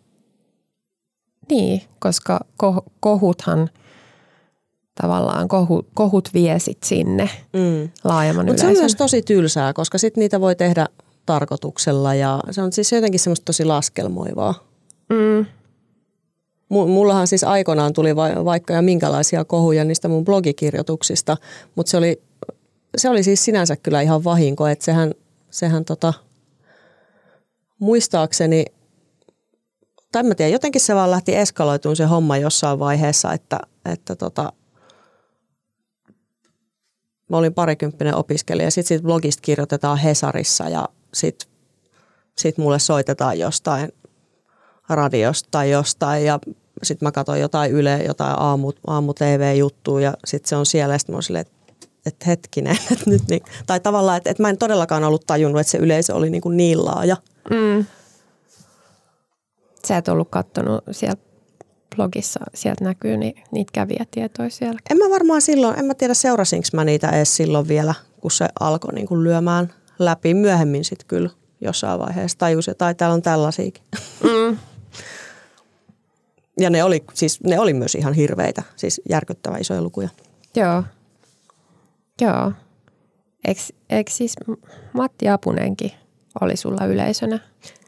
Niin, 1.50 1.82
koska 1.98 2.40
kohuthan 3.00 3.70
tavallaan 5.02 5.48
kohu, 5.48 5.86
kohut 5.94 6.28
viesit 6.34 6.82
sinne 6.82 7.30
mm. 7.52 7.90
laajemman 8.04 8.46
Mutta 8.46 8.60
se 8.60 8.66
on 8.66 8.72
myös 8.72 8.94
tosi 8.94 9.22
tylsää, 9.22 9.72
koska 9.72 9.98
sitten 9.98 10.20
niitä 10.20 10.40
voi 10.40 10.56
tehdä 10.56 10.86
tarkoituksella 11.26 12.14
ja 12.14 12.40
se 12.50 12.62
on 12.62 12.72
siis 12.72 12.92
jotenkin 12.92 13.20
semmoista 13.20 13.44
tosi 13.44 13.64
laskelmoivaa. 13.64 14.54
Mm. 15.08 15.46
Mullahan 16.72 17.26
siis 17.26 17.44
aikoinaan 17.44 17.92
tuli 17.92 18.16
va- 18.16 18.44
vaikka 18.44 18.74
ja 18.74 18.82
minkälaisia 18.82 19.44
kohuja 19.44 19.84
niistä 19.84 20.08
mun 20.08 20.24
blogikirjoituksista, 20.24 21.36
mutta 21.74 21.90
se 21.90 21.96
oli, 21.96 22.22
se 22.96 23.08
oli 23.08 23.22
siis 23.22 23.44
sinänsä 23.44 23.76
kyllä 23.76 24.00
ihan 24.00 24.24
vahinko, 24.24 24.66
että 24.66 24.84
sehän, 24.84 25.14
sehän 25.50 25.84
tota, 25.84 26.12
muistaakseni, 27.78 28.64
tai 30.12 30.22
mä 30.22 30.34
tiedän, 30.34 30.52
jotenkin 30.52 30.80
se 30.80 30.94
vaan 30.94 31.10
lähti 31.10 31.36
eskaloitumaan 31.36 31.96
se 31.96 32.04
homma 32.04 32.36
jossain 32.36 32.78
vaiheessa, 32.78 33.32
että, 33.32 33.60
että 33.84 34.16
tota, 34.16 34.52
mä 37.30 37.36
olin 37.36 37.54
parikymppinen 37.54 38.14
opiskelija 38.14 38.66
ja 38.66 38.70
sitten 38.70 38.88
siitä 38.88 39.04
blogista 39.04 39.40
kirjoitetaan 39.42 39.98
Hesarissa 39.98 40.68
ja 40.68 40.88
sitten 41.14 41.48
sit 42.38 42.58
mulle 42.58 42.78
soitetaan 42.78 43.38
jostain 43.38 43.92
radiosta 44.88 45.48
tai 45.50 45.70
jostain 45.70 46.24
ja 46.24 46.38
sitten 46.82 47.06
mä 47.06 47.12
katsoin 47.12 47.40
jotain 47.40 47.72
Yle, 47.72 48.02
jotain 48.06 48.34
aamu, 48.38 48.72
aamu 48.86 49.14
TV-juttua 49.14 50.00
ja 50.00 50.14
sitten 50.24 50.48
se 50.48 50.56
on 50.56 50.66
siellä 50.66 50.98
sitten 50.98 51.14
mä 51.14 51.22
silleen, 51.22 51.46
että 51.46 51.62
et 52.06 52.26
hetkinen, 52.26 52.78
että 52.92 53.10
nyt 53.10 53.22
niin, 53.28 53.42
tai 53.66 53.80
tavallaan, 53.80 54.16
että 54.16 54.30
et 54.30 54.38
mä 54.38 54.50
en 54.50 54.58
todellakaan 54.58 55.04
ollut 55.04 55.26
tajunnut, 55.26 55.60
että 55.60 55.70
se 55.70 55.78
yleisö 55.78 56.14
oli 56.14 56.30
niin, 56.30 56.42
kuin 56.42 56.56
niin 56.56 56.84
laaja. 56.84 57.16
Mm. 57.50 57.84
Sä 59.88 59.96
et 59.96 60.08
ollut 60.08 60.28
kattonut 60.30 60.84
siellä 60.90 61.16
blogissa, 61.96 62.40
sieltä 62.54 62.84
näkyy 62.84 63.16
niin, 63.16 63.34
niitä 63.50 63.70
kävijätietoja 63.72 64.50
siellä. 64.50 64.80
En 64.90 64.98
mä 64.98 65.10
varmaan 65.10 65.42
silloin, 65.42 65.78
en 65.78 65.84
mä 65.84 65.94
tiedä 65.94 66.14
seurasinko 66.14 66.68
mä 66.72 66.84
niitä 66.84 67.10
edes 67.10 67.36
silloin 67.36 67.68
vielä, 67.68 67.94
kun 68.20 68.30
se 68.30 68.48
alkoi 68.60 68.94
niin 68.94 69.06
kuin 69.06 69.24
lyömään 69.24 69.72
läpi. 69.98 70.34
Myöhemmin 70.34 70.84
sitten 70.84 71.06
kyllä 71.08 71.30
jossain 71.60 72.00
vaiheessa 72.00 72.38
tajusin, 72.38 72.74
tai 72.78 72.94
täällä 72.94 73.14
on 73.14 73.22
tällaisiakin. 73.22 73.84
Mm. 74.22 74.58
Ja 76.60 76.70
ne 76.70 76.84
oli, 76.84 77.04
siis, 77.14 77.40
ne 77.40 77.60
oli 77.60 77.74
myös 77.74 77.94
ihan 77.94 78.14
hirveitä, 78.14 78.62
siis 78.76 79.00
järkyttävän 79.08 79.60
isoja 79.60 79.82
lukuja. 79.82 80.08
Joo. 80.56 80.82
Joo. 82.20 82.52
Eikö, 83.90 84.10
siis 84.10 84.34
Matti 84.92 85.28
Apunenkin 85.28 85.92
oli 86.40 86.56
sulla 86.56 86.86
yleisönä? 86.86 87.38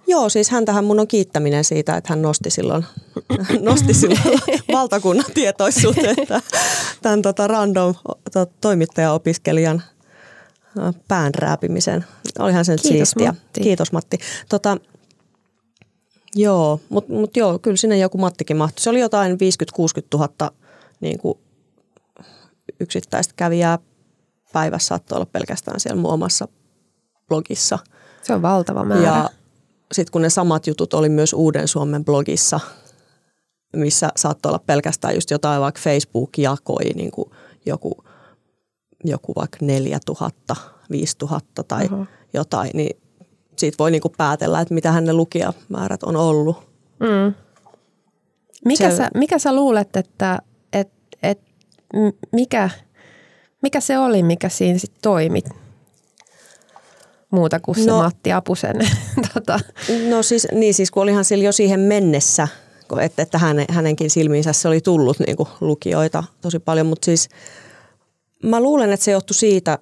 Joo, 0.07 0.29
siis 0.29 0.51
häntähän 0.51 0.85
mun 0.85 1.01
on 1.01 1.09
kiittäminen 1.09 1.65
siitä, 1.65 1.97
että 1.97 2.13
hän 2.13 2.23
nosti 2.23 2.51
silloin, 2.51 2.85
nosti 3.61 3.95
silloin 3.95 4.41
valtakunnan 4.73 5.27
tietoisuuteen 5.35 6.17
tämän 7.03 7.23
tota 7.23 7.47
random 7.47 7.95
to, 8.33 8.47
toimittajaopiskelijan 8.61 9.83
pään 11.09 11.35
rääpimisen. 11.35 12.05
Olihan 12.39 12.65
se 12.65 12.73
nyt 12.73 12.81
Kiitos 12.81 12.99
siistiä. 12.99 13.33
Matti. 13.33 13.61
Kiitos 13.61 13.93
Matti. 13.93 14.19
Tota, 14.49 14.77
Joo, 16.35 16.81
mutta 16.89 17.13
mut 17.13 17.37
joo, 17.37 17.59
kyllä 17.59 17.77
sinne 17.77 17.99
joku 17.99 18.19
Mattikin 18.19 18.57
mahtui. 18.57 18.83
Se 18.83 18.91
oli 18.91 19.01
jotain 19.01 19.33
50-60 19.33 19.37
000 20.15 20.51
niin 21.01 21.19
kuin 21.19 21.39
yksittäistä 22.81 23.35
kävijää 23.37 23.79
päivässä 24.53 24.89
saattoi 24.89 25.17
olla 25.17 25.27
pelkästään 25.27 25.81
siellä 25.81 26.01
mun 26.01 26.13
omassa 26.13 26.49
blogissa. 27.29 27.79
Se 28.23 28.35
on 28.35 28.43
valtava 28.43 28.85
määrä. 28.85 29.03
Ja 29.03 29.31
sitten 29.93 30.13
kun 30.13 30.23
ne 30.23 30.31
samat 30.31 30.67
jutut 30.67 30.95
oli 30.95 31.09
myös 31.09 31.33
Uuden 31.33 31.69
Suomen 31.69 32.05
blogissa, 32.05 32.61
missä 33.77 34.09
saattoi 34.17 34.51
olla 34.51 34.63
pelkästään 34.67 35.15
just 35.15 35.31
jotain 35.31 35.61
vaikka 35.61 35.81
Facebook 35.81 36.39
jakoi 36.39 36.85
niin 36.85 37.11
kuin 37.11 37.31
joku, 37.67 38.05
joku 39.05 39.33
vaikka 39.37 39.59
4000, 39.61 40.57
5000 40.91 41.63
tai 41.63 41.85
uh-huh. 41.85 42.07
jotain, 42.35 42.71
niin 42.75 43.04
siitä 43.65 43.79
voi 43.79 43.91
niinku 43.91 44.09
päätellä, 44.09 44.61
että 44.61 44.75
mitä 44.75 44.93
hänen 44.93 45.17
lukijamäärät 45.17 46.03
on 46.03 46.17
ollut. 46.17 46.57
Mm. 47.01 47.35
Mikä, 48.65 48.91
se, 48.91 48.97
sä, 48.97 49.11
mikä 49.15 49.39
sä 49.39 49.55
luulet, 49.55 49.97
että 49.97 50.39
et, 50.73 50.93
et, 51.23 51.41
mikä, 52.33 52.71
mikä 53.63 53.81
se 53.81 53.99
oli, 53.99 54.23
mikä 54.23 54.49
siinä 54.49 54.79
sitten 54.79 55.03
toimi? 55.03 55.41
Muuta 57.31 57.61
kuin 57.61 57.75
se 57.75 57.91
no, 57.91 58.03
Matti 58.03 58.33
Apusen. 58.33 58.77
tota. 59.35 59.61
No 60.09 60.23
siis, 60.23 60.47
niin 60.53 60.75
siis 60.75 60.91
kun 60.91 61.03
olihan 61.03 61.25
sillä 61.25 61.45
jo 61.45 61.53
siihen 61.53 61.81
mennessä, 61.81 62.49
että, 63.01 63.23
että 63.23 63.39
hänen, 63.39 63.67
hänenkin 63.71 64.11
silmiinsä 64.11 64.53
se 64.53 64.69
oli 64.69 64.81
tullut 64.81 65.19
niin 65.19 65.37
kuin 65.37 65.49
lukijoita 65.61 66.25
tosi 66.41 66.59
paljon, 66.59 66.87
mutta 66.87 67.05
siis 67.05 67.29
mä 68.43 68.61
luulen, 68.61 68.93
että 68.93 69.05
se 69.05 69.11
johtui 69.11 69.35
siitä, 69.35 69.79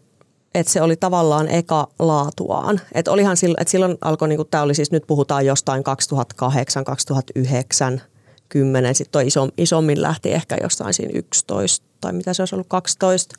että 0.54 0.72
se 0.72 0.82
oli 0.82 0.96
tavallaan 0.96 1.48
eka 1.48 1.88
laatuaan. 1.98 2.80
Että 2.94 3.10
olihan 3.10 3.36
silloin, 3.36 3.62
että 3.62 3.70
silloin 3.70 3.98
alkoi, 4.00 4.28
niin 4.28 4.40
tämä 4.50 4.62
oli 4.62 4.74
siis 4.74 4.90
nyt 4.90 5.04
puhutaan 5.06 5.46
jostain 5.46 5.84
2008, 5.84 6.84
2009, 6.84 8.02
10. 8.48 8.94
Sitten 8.94 9.12
toi 9.12 9.26
iso, 9.26 9.48
isommin 9.58 10.02
lähti 10.02 10.32
ehkä 10.32 10.56
jostain 10.62 10.94
siinä 10.94 11.12
11 11.14 11.86
tai 12.00 12.12
mitä 12.12 12.34
se 12.34 12.42
olisi 12.42 12.54
ollut 12.54 12.68
12, 12.68 13.34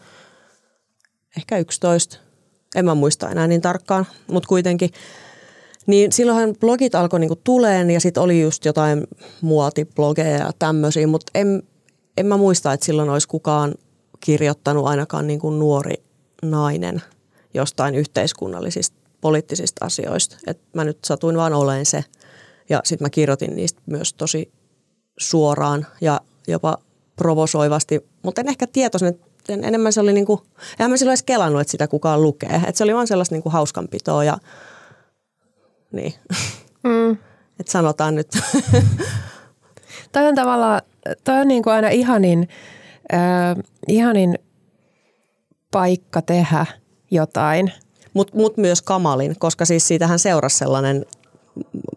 ehkä 1.37 1.57
11. 1.57 2.17
En 2.75 2.85
mä 2.85 2.95
muista 2.95 3.29
enää 3.29 3.47
niin 3.47 3.61
tarkkaan, 3.61 4.05
mutta 4.27 4.47
kuitenkin. 4.47 4.89
Niin 5.87 6.11
silloinhan 6.11 6.55
blogit 6.59 6.95
alkoi 6.95 7.19
niinku 7.19 7.39
tuleen 7.43 7.91
ja 7.91 7.99
sitten 7.99 8.23
oli 8.23 8.41
just 8.41 8.65
jotain 8.65 9.07
muotiblogeja 9.41 10.37
ja 10.37 10.51
tämmöisiä, 10.59 11.07
mutta 11.07 11.31
en, 11.35 11.63
en 12.17 12.25
mä 12.25 12.37
muista, 12.37 12.73
että 12.73 12.85
silloin 12.85 13.09
olisi 13.09 13.27
kukaan 13.27 13.75
kirjoittanut 14.19 14.87
ainakaan 14.87 15.27
niinku 15.27 15.49
nuori 15.49 16.03
nainen 16.43 17.01
jostain 17.53 17.95
yhteiskunnallisista, 17.95 18.97
poliittisista 19.21 19.85
asioista. 19.85 20.37
Et 20.47 20.59
mä 20.73 20.83
nyt 20.83 20.97
satuin 21.05 21.37
vaan 21.37 21.53
olemaan 21.53 21.85
se. 21.85 22.03
Ja 22.69 22.81
sitten 22.83 23.05
mä 23.05 23.09
kirjoitin 23.09 23.55
niistä 23.55 23.81
myös 23.85 24.13
tosi 24.13 24.51
suoraan 25.19 25.87
ja 26.01 26.21
jopa 26.47 26.77
provosoivasti, 27.15 28.05
mutta 28.23 28.41
en 28.41 28.47
ehkä 28.47 28.67
tietoisen, 28.67 29.09
että 29.09 29.53
enemmän 29.67 29.93
se 29.93 30.01
oli 30.01 30.13
niin 30.13 30.25
kuin, 30.25 30.39
eihän 30.79 30.91
mä 30.91 30.97
silloin 30.97 31.11
edes 31.11 31.23
kelannut, 31.23 31.61
että 31.61 31.71
sitä 31.71 31.87
kukaan 31.87 32.21
lukee. 32.21 32.49
Että 32.55 32.77
se 32.77 32.83
oli 32.83 32.95
vaan 32.95 33.07
sellaista 33.07 33.35
niin 33.35 33.43
kuin 33.43 33.53
hauskanpitoa 33.53 34.23
ja 34.23 34.37
niin. 35.91 36.13
Mm. 36.83 37.11
että 37.59 37.71
sanotaan 37.71 38.15
nyt. 38.15 38.27
toi 40.11 40.27
on 40.27 40.35
tavallaan, 40.35 40.81
toi 41.23 41.39
on 41.39 41.47
niin 41.47 41.63
kuin 41.63 41.73
aina 41.73 41.89
ihanin, 41.89 42.49
äh, 43.13 43.63
ihanin 43.87 44.39
paikka 45.73 46.21
tehdä 46.21 46.65
jotain. 47.11 47.71
Mutta 48.13 48.37
mut 48.37 48.57
myös 48.57 48.81
kamalin, 48.81 49.35
koska 49.39 49.65
siis 49.65 49.87
siitähän 49.87 50.19
seurasi 50.19 50.57
sellainen 50.57 51.05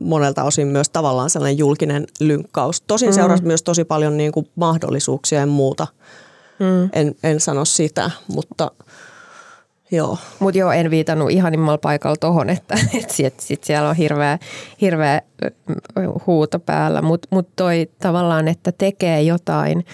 monelta 0.01 0.45
osin 0.45 0.67
myös 0.67 0.89
tavallaan 0.89 1.31
sellainen 1.31 1.59
julkinen 1.59 2.07
lynkkaus. 2.21 2.81
Tosin 2.81 3.09
mm. 3.09 3.15
seurasi 3.15 3.45
myös 3.45 3.63
tosi 3.63 3.85
paljon 3.85 4.17
niin 4.17 4.33
kuin 4.33 4.51
mahdollisuuksia 4.57 5.41
ja 5.41 5.47
muuta. 5.47 5.87
Mm. 6.59 6.91
En, 6.93 7.15
en 7.23 7.41
sano 7.41 7.65
sitä, 7.65 8.11
mutta 8.35 8.71
joo. 9.91 10.19
Mutta 10.39 10.59
joo, 10.59 10.73
en 10.73 10.91
viitannut 10.91 11.31
ihanimmalla 11.31 11.79
paikalla 11.79 12.17
tohon, 12.17 12.51
että 12.51 12.79
et 12.99 13.11
sit, 13.11 13.41
sit 13.41 13.65
siellä 13.65 13.89
on 13.89 13.97
hirveä, 13.97 14.39
hirveä 14.81 15.23
huuto 16.27 16.59
päällä. 16.59 17.03
Mutta 17.03 17.29
mut 17.31 17.49
toi 17.57 17.91
tavallaan, 18.03 18.49
että 18.49 18.73
tekee 18.73 19.23
jotain 19.23 19.85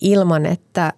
ilman, 0.00 0.46
että 0.46 0.92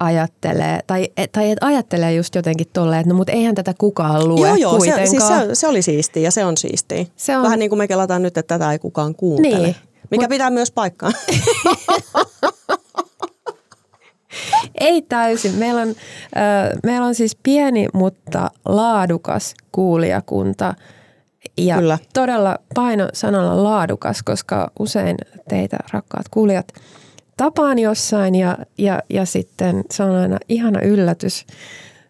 ajattelee, 0.00 0.80
tai, 0.86 1.08
tai 1.32 1.50
et 1.50 1.58
ajattelee 1.60 2.14
just 2.14 2.34
jotenkin 2.34 2.66
tolleen, 2.72 3.00
että 3.00 3.12
no 3.12 3.16
mutta 3.16 3.32
eihän 3.32 3.54
tätä 3.54 3.74
kukaan 3.78 4.28
lue 4.28 4.48
Joo, 4.48 4.56
joo, 4.56 4.76
kuitenkaan. 4.76 5.06
se, 5.06 5.10
siis 5.10 5.28
se, 5.28 5.34
se 5.52 5.66
oli 5.66 5.82
siistiä 5.82 6.22
ja 6.22 6.30
se 6.30 6.44
on 6.44 6.56
siistiä. 6.56 7.06
Se 7.16 7.36
on... 7.36 7.42
Vähän 7.42 7.58
niin 7.58 7.68
kuin 7.68 7.78
me 7.78 7.88
kelataan 7.88 8.22
nyt, 8.22 8.38
että 8.38 8.58
tätä 8.58 8.72
ei 8.72 8.78
kukaan 8.78 9.14
kuuntele. 9.14 9.58
Niin. 9.66 9.76
Mikä 10.10 10.22
Mut... 10.22 10.28
pitää 10.28 10.50
myös 10.50 10.72
paikkaa. 10.72 11.10
ei 14.80 15.02
täysin. 15.02 15.54
Meillä 15.54 15.80
on, 15.82 15.88
äh, 15.88 15.94
meillä 16.84 17.06
on 17.06 17.14
siis 17.14 17.36
pieni, 17.42 17.86
mutta 17.94 18.50
laadukas 18.64 19.54
kuulijakunta. 19.72 20.74
Ja 21.58 21.76
Kyllä. 21.76 21.98
todella 22.14 22.58
paino 22.74 23.08
sanalla 23.12 23.64
laadukas, 23.64 24.22
koska 24.22 24.70
usein 24.78 25.16
teitä, 25.48 25.76
rakkaat 25.92 26.28
kuulijat, 26.30 26.72
tapaan 27.40 27.78
jossain 27.78 28.34
ja, 28.34 28.58
ja, 28.78 29.02
ja 29.10 29.24
sitten 29.24 29.84
se 29.90 30.02
on 30.02 30.10
aina 30.10 30.38
ihana 30.48 30.80
yllätys 30.80 31.46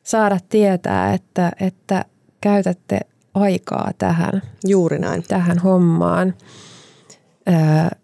saada 0.02 0.38
tietää, 0.48 1.14
että, 1.14 1.52
että 1.60 2.04
käytätte 2.40 3.00
aikaa 3.34 3.90
tähän. 3.98 4.42
Juuri 4.66 4.98
näin. 4.98 5.22
Tähän 5.28 5.58
hommaan. 5.58 6.34
Öö, 7.48 7.98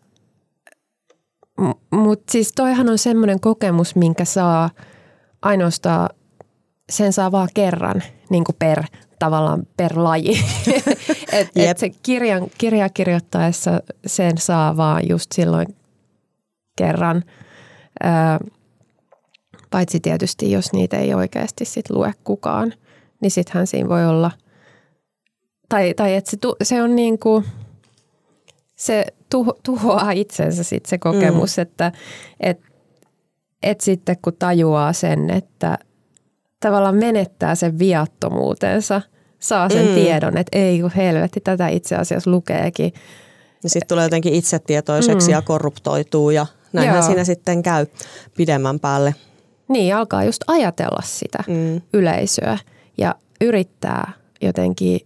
Mutta 1.90 2.32
siis 2.32 2.52
toihan 2.52 2.88
on 2.88 2.98
semmoinen 2.98 3.40
kokemus, 3.40 3.96
minkä 3.96 4.24
saa 4.24 4.70
ainoastaan, 5.42 6.08
sen 6.90 7.12
saa 7.12 7.32
vaan 7.32 7.48
kerran 7.54 8.02
niin 8.30 8.44
kuin 8.44 8.56
per 8.58 8.82
tavallaan 9.18 9.66
per 9.76 9.92
laji. 9.94 10.44
et, 11.32 11.50
et 11.56 11.78
se 11.78 11.90
kirjan, 12.02 12.46
kirja 12.58 12.88
kirjoittaessa 12.88 13.80
sen 14.06 14.38
saa 14.38 14.76
vaan 14.76 15.08
just 15.08 15.32
silloin 15.32 15.66
kerran. 16.76 17.22
Ää, 18.02 18.40
paitsi 19.70 20.00
tietysti, 20.00 20.50
jos 20.50 20.72
niitä 20.72 20.96
ei 20.96 21.14
oikeasti 21.14 21.64
sit 21.64 21.90
lue 21.90 22.12
kukaan, 22.24 22.72
niin 23.20 23.30
sittenhän 23.30 23.66
siinä 23.66 23.88
voi 23.88 24.06
olla, 24.06 24.30
tai, 25.68 25.94
tai 25.94 26.14
että 26.14 26.30
se, 26.30 26.36
se 26.62 26.82
on 26.82 26.96
niin 26.96 27.18
kuin, 27.18 27.44
se 28.76 29.06
tuho, 29.30 29.58
tuhoaa 29.62 30.10
itsensä 30.10 30.62
sitten 30.62 30.90
se 30.90 30.98
kokemus, 30.98 31.56
mm. 31.56 31.62
että 31.62 31.92
et, 32.40 32.60
et 33.62 33.80
sitten 33.80 34.16
kun 34.22 34.36
tajuaa 34.38 34.92
sen, 34.92 35.30
että 35.30 35.78
tavallaan 36.60 36.96
menettää 36.96 37.54
sen 37.54 37.78
viattomuutensa, 37.78 39.02
saa 39.38 39.68
sen 39.68 39.88
mm. 39.88 39.94
tiedon, 39.94 40.36
että 40.36 40.58
ei 40.58 40.80
kun 40.80 40.90
helvetti, 40.96 41.40
tätä 41.40 41.68
itse 41.68 41.96
asiassa 41.96 42.30
lukeekin. 42.30 42.92
Ja 43.62 43.70
sitten 43.70 43.88
tulee 43.88 44.04
jotenkin 44.04 44.34
itsetietoiseksi 44.34 45.28
mm. 45.28 45.32
ja 45.32 45.42
korruptoituu 45.42 46.30
ja 46.30 46.46
näinhän 46.76 46.96
Joo. 46.96 47.06
siinä 47.06 47.24
sitten 47.24 47.62
käy 47.62 47.86
pidemmän 48.36 48.80
päälle. 48.80 49.14
Niin, 49.68 49.96
alkaa 49.96 50.24
just 50.24 50.42
ajatella 50.46 51.02
sitä 51.04 51.38
mm. 51.46 51.80
yleisöä 51.92 52.58
ja 52.98 53.14
yrittää 53.40 54.12
jotenkin, 54.42 55.00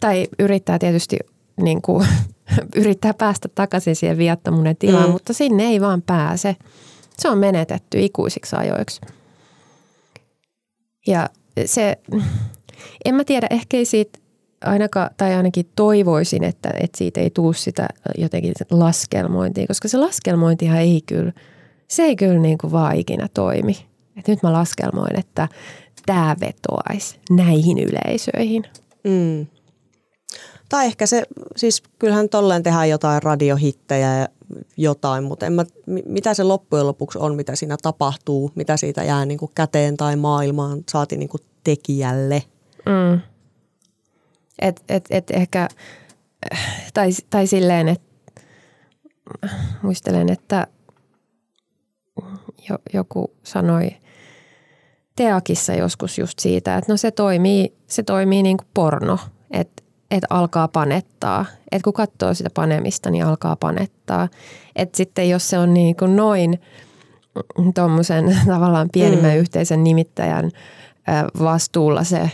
tai 0.00 0.26
yrittää 0.38 0.78
tietysti 0.78 1.18
niin 1.62 1.82
kuin, 1.82 2.06
yrittää 2.76 3.14
päästä 3.14 3.48
takaisin 3.54 3.96
siihen 3.96 4.18
viattomuuden 4.18 4.76
tilaan, 4.76 5.06
mm. 5.06 5.12
mutta 5.12 5.32
sinne 5.32 5.64
ei 5.64 5.80
vaan 5.80 6.02
pääse. 6.02 6.56
Se 7.18 7.28
on 7.28 7.38
menetetty 7.38 8.00
ikuisiksi 8.00 8.56
ajoiksi. 8.56 9.00
Ja 11.06 11.28
se, 11.66 11.98
en 13.04 13.14
mä 13.14 13.24
tiedä, 13.24 13.46
ehkä 13.50 13.76
ei 13.76 13.84
siitä 13.84 14.18
ainakaan, 14.64 15.10
tai 15.16 15.34
ainakin 15.34 15.70
toivoisin, 15.76 16.44
että, 16.44 16.70
että 16.80 16.98
siitä 16.98 17.20
ei 17.20 17.30
tule 17.30 17.54
sitä 17.54 17.88
jotenkin 18.18 18.52
laskelmointia, 18.70 19.66
koska 19.66 19.88
se 19.88 19.98
laskelmointihan 19.98 20.78
ei 20.78 21.02
kyllä, 21.06 21.32
se 21.88 22.02
ei 22.02 22.16
kyllä 22.16 22.38
niin 22.38 22.58
kuin 22.58 22.72
vaan 22.72 22.96
ikinä 22.96 23.28
toimi. 23.34 23.86
Et 24.16 24.28
nyt 24.28 24.42
mä 24.42 24.52
laskelmoin, 24.52 25.18
että 25.18 25.48
tämä 26.06 26.36
vetoaisi 26.40 27.18
näihin 27.30 27.78
yleisöihin. 27.78 28.64
Mm. 29.04 29.46
Tai 30.68 30.86
ehkä 30.86 31.06
se, 31.06 31.22
siis 31.56 31.82
kyllähän 31.98 32.28
tolleen 32.28 32.62
tehdään 32.62 32.90
jotain 32.90 33.22
radiohittejä 33.22 34.18
ja 34.18 34.28
jotain, 34.76 35.24
mutta 35.24 35.46
en 35.46 35.52
mä, 35.52 35.64
mitä 36.06 36.34
se 36.34 36.42
loppujen 36.42 36.86
lopuksi 36.86 37.18
on, 37.18 37.34
mitä 37.34 37.56
siinä 37.56 37.76
tapahtuu, 37.82 38.50
mitä 38.54 38.76
siitä 38.76 39.04
jää 39.04 39.24
niin 39.26 39.38
kuin 39.38 39.50
käteen 39.54 39.96
tai 39.96 40.16
maailmaan, 40.16 40.82
saati 40.88 41.16
niin 41.16 41.28
kuin 41.28 41.40
tekijälle. 41.64 42.42
Mm. 42.86 43.20
Et, 44.58 44.84
et, 44.88 45.04
et 45.10 45.30
ehkä, 45.30 45.68
tai, 46.94 47.10
tai 47.30 47.46
silleen, 47.46 47.88
että 47.88 48.06
muistelen, 49.82 50.28
että 50.28 50.66
jo, 52.68 52.78
joku 52.92 53.30
sanoi 53.42 53.90
Teakissa 55.16 55.74
joskus 55.74 56.18
just 56.18 56.38
siitä, 56.38 56.76
että 56.76 56.92
no 56.92 56.96
se 56.96 57.10
toimii, 57.10 57.74
se 57.86 58.02
toimii 58.02 58.42
niin 58.42 58.56
kuin 58.56 58.68
porno, 58.74 59.18
että 59.50 59.84
että 60.10 60.26
alkaa 60.30 60.68
panettaa. 60.68 61.46
Että 61.72 61.84
kun 61.84 61.92
katsoo 61.92 62.34
sitä 62.34 62.50
panemista, 62.54 63.10
niin 63.10 63.24
alkaa 63.24 63.56
panettaa. 63.56 64.28
Että 64.76 64.96
sitten 64.96 65.30
jos 65.30 65.50
se 65.50 65.58
on 65.58 65.74
niin 65.74 65.96
kuin 65.96 66.16
noin 66.16 66.60
tuommoisen 67.74 68.36
tavallaan 68.46 68.88
pienimmän 68.92 69.30
mm. 69.30 69.36
yhteisen 69.36 69.84
nimittäjän 69.84 70.50
vastuulla 71.38 72.04
se 72.04 72.30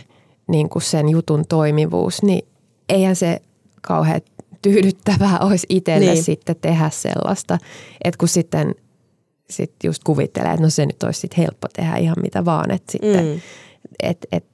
niin 0.51 0.69
kuin 0.69 0.83
sen 0.83 1.09
jutun 1.09 1.43
toimivuus, 1.49 2.23
niin 2.23 2.47
eihän 2.89 3.15
se 3.15 3.41
kauhean 3.81 4.21
tyydyttävää 4.61 5.39
olisi 5.39 5.67
itselle 5.69 6.13
niin. 6.13 6.23
sitten 6.23 6.55
tehdä 6.61 6.89
sellaista, 6.89 7.57
että 8.03 8.17
kun 8.17 8.27
sitten 8.27 8.75
sit 9.49 9.73
just 9.83 10.03
kuvittelee, 10.03 10.51
että 10.51 10.63
no 10.63 10.69
se 10.69 10.85
nyt 10.85 11.03
olisi 11.03 11.19
sitten 11.19 11.43
helppo 11.43 11.67
tehdä 11.73 11.97
ihan 11.97 12.17
mitä 12.21 12.45
vaan, 12.45 12.71
että 12.71 12.91
sitten, 12.91 13.25
mm. 13.25 13.41
että 14.03 14.27
et, 14.31 14.45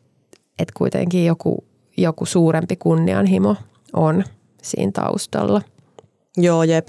et 0.60 0.72
kuitenkin 0.72 1.26
joku, 1.26 1.64
joku 1.98 2.26
suurempi 2.26 2.76
kunnianhimo 2.76 3.56
on 3.94 4.24
siinä 4.64 4.92
taustalla. 4.92 5.62
Joo, 6.38 6.64
jep. 6.64 6.88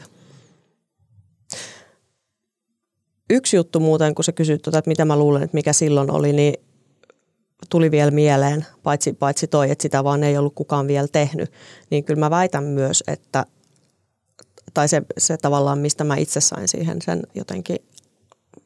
Yksi 3.30 3.56
juttu 3.56 3.80
muuten, 3.80 4.14
kun 4.14 4.24
sä 4.24 4.32
kysyt, 4.32 4.62
tuota, 4.62 4.78
että 4.78 4.88
mitä 4.88 5.04
mä 5.04 5.16
luulen, 5.16 5.42
että 5.42 5.54
mikä 5.54 5.72
silloin 5.72 6.10
oli, 6.10 6.32
niin 6.32 6.54
tuli 7.70 7.90
vielä 7.90 8.10
mieleen, 8.10 8.66
paitsi, 8.82 9.12
paitsi 9.12 9.46
toi, 9.46 9.70
että 9.70 9.82
sitä 9.82 10.04
vaan 10.04 10.24
ei 10.24 10.38
ollut 10.38 10.54
kukaan 10.54 10.88
vielä 10.88 11.08
tehnyt, 11.08 11.52
niin 11.90 12.04
kyllä 12.04 12.20
mä 12.20 12.30
väitän 12.30 12.64
myös, 12.64 13.04
että 13.06 13.46
tai 14.74 14.88
se, 14.88 15.02
se 15.18 15.36
tavallaan, 15.36 15.78
mistä 15.78 16.04
mä 16.04 16.16
itse 16.16 16.40
sain 16.40 16.68
siihen 16.68 17.02
sen 17.02 17.22
jotenkin 17.34 17.76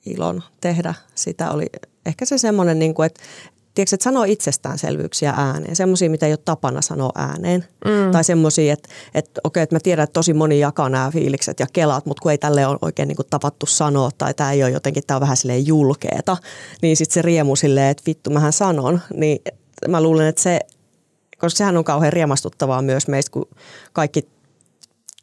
ilon 0.07 0.43
tehdä 0.61 0.95
sitä 1.15 1.51
oli 1.51 1.67
ehkä 2.07 2.25
se 2.25 2.39
semmoinen, 2.39 2.79
niin 2.79 2.95
kuin, 2.95 3.07
että, 3.07 3.21
tiedätkö, 3.75 3.95
että 3.95 4.05
sanoo 4.05 4.25
itsestäänselvyyksiä 4.25 5.35
ääneen, 5.37 5.77
semmoisia, 5.77 6.11
mitä 6.11 6.27
ei 6.27 6.33
ole 6.33 6.39
tapana 6.45 6.83
sanoa 6.83 7.11
ääneen. 7.15 7.65
Mm. 7.85 8.13
Tai 8.13 8.25
semmoisia, 8.25 8.73
että, 8.73 8.89
että 9.15 9.41
okei, 9.45 9.63
että 9.63 9.77
mä 9.77 9.81
tiedän, 9.81 10.05
että 10.05 10.13
tosi 10.13 10.35
moni 10.35 10.61
jakaa 10.61 10.89
nämä 10.89 11.11
fiilikset 11.11 11.61
ja 11.61 11.67
kelaat, 11.73 12.07
mutta 12.07 12.23
kun 12.23 12.31
ei 12.31 12.39
tälle 12.39 12.67
ole 12.67 12.79
oikein 12.83 13.09
niin 13.09 13.17
kuin 13.17 13.27
tavattu 13.31 13.67
sanoa 13.67 14.11
tai 14.19 14.35
tämä 14.35 14.53
ei 14.53 14.63
ole 14.63 14.71
jotenkin, 14.71 15.03
tämä 15.07 15.17
on 15.17 15.21
vähän 15.21 15.37
silleen 15.37 15.67
julkeeta, 15.67 16.37
niin 16.83 16.97
sitten 16.97 17.15
se 17.15 17.23
riemu 17.23 17.57
silleen, 17.57 17.91
että 17.91 18.03
vittu 18.07 18.31
mähän 18.31 18.53
sanon, 18.53 19.01
niin 19.15 19.39
mä 19.89 20.03
luulen, 20.03 20.27
että 20.27 20.43
se, 20.43 20.61
koska 21.39 21.59
sehän 21.59 21.77
on 21.77 21.85
kauhean 21.85 22.13
riemastuttavaa 22.13 22.83
myös 22.83 23.09
meistä, 23.09 23.33
kun 23.33 23.49
kaikki 23.93 24.29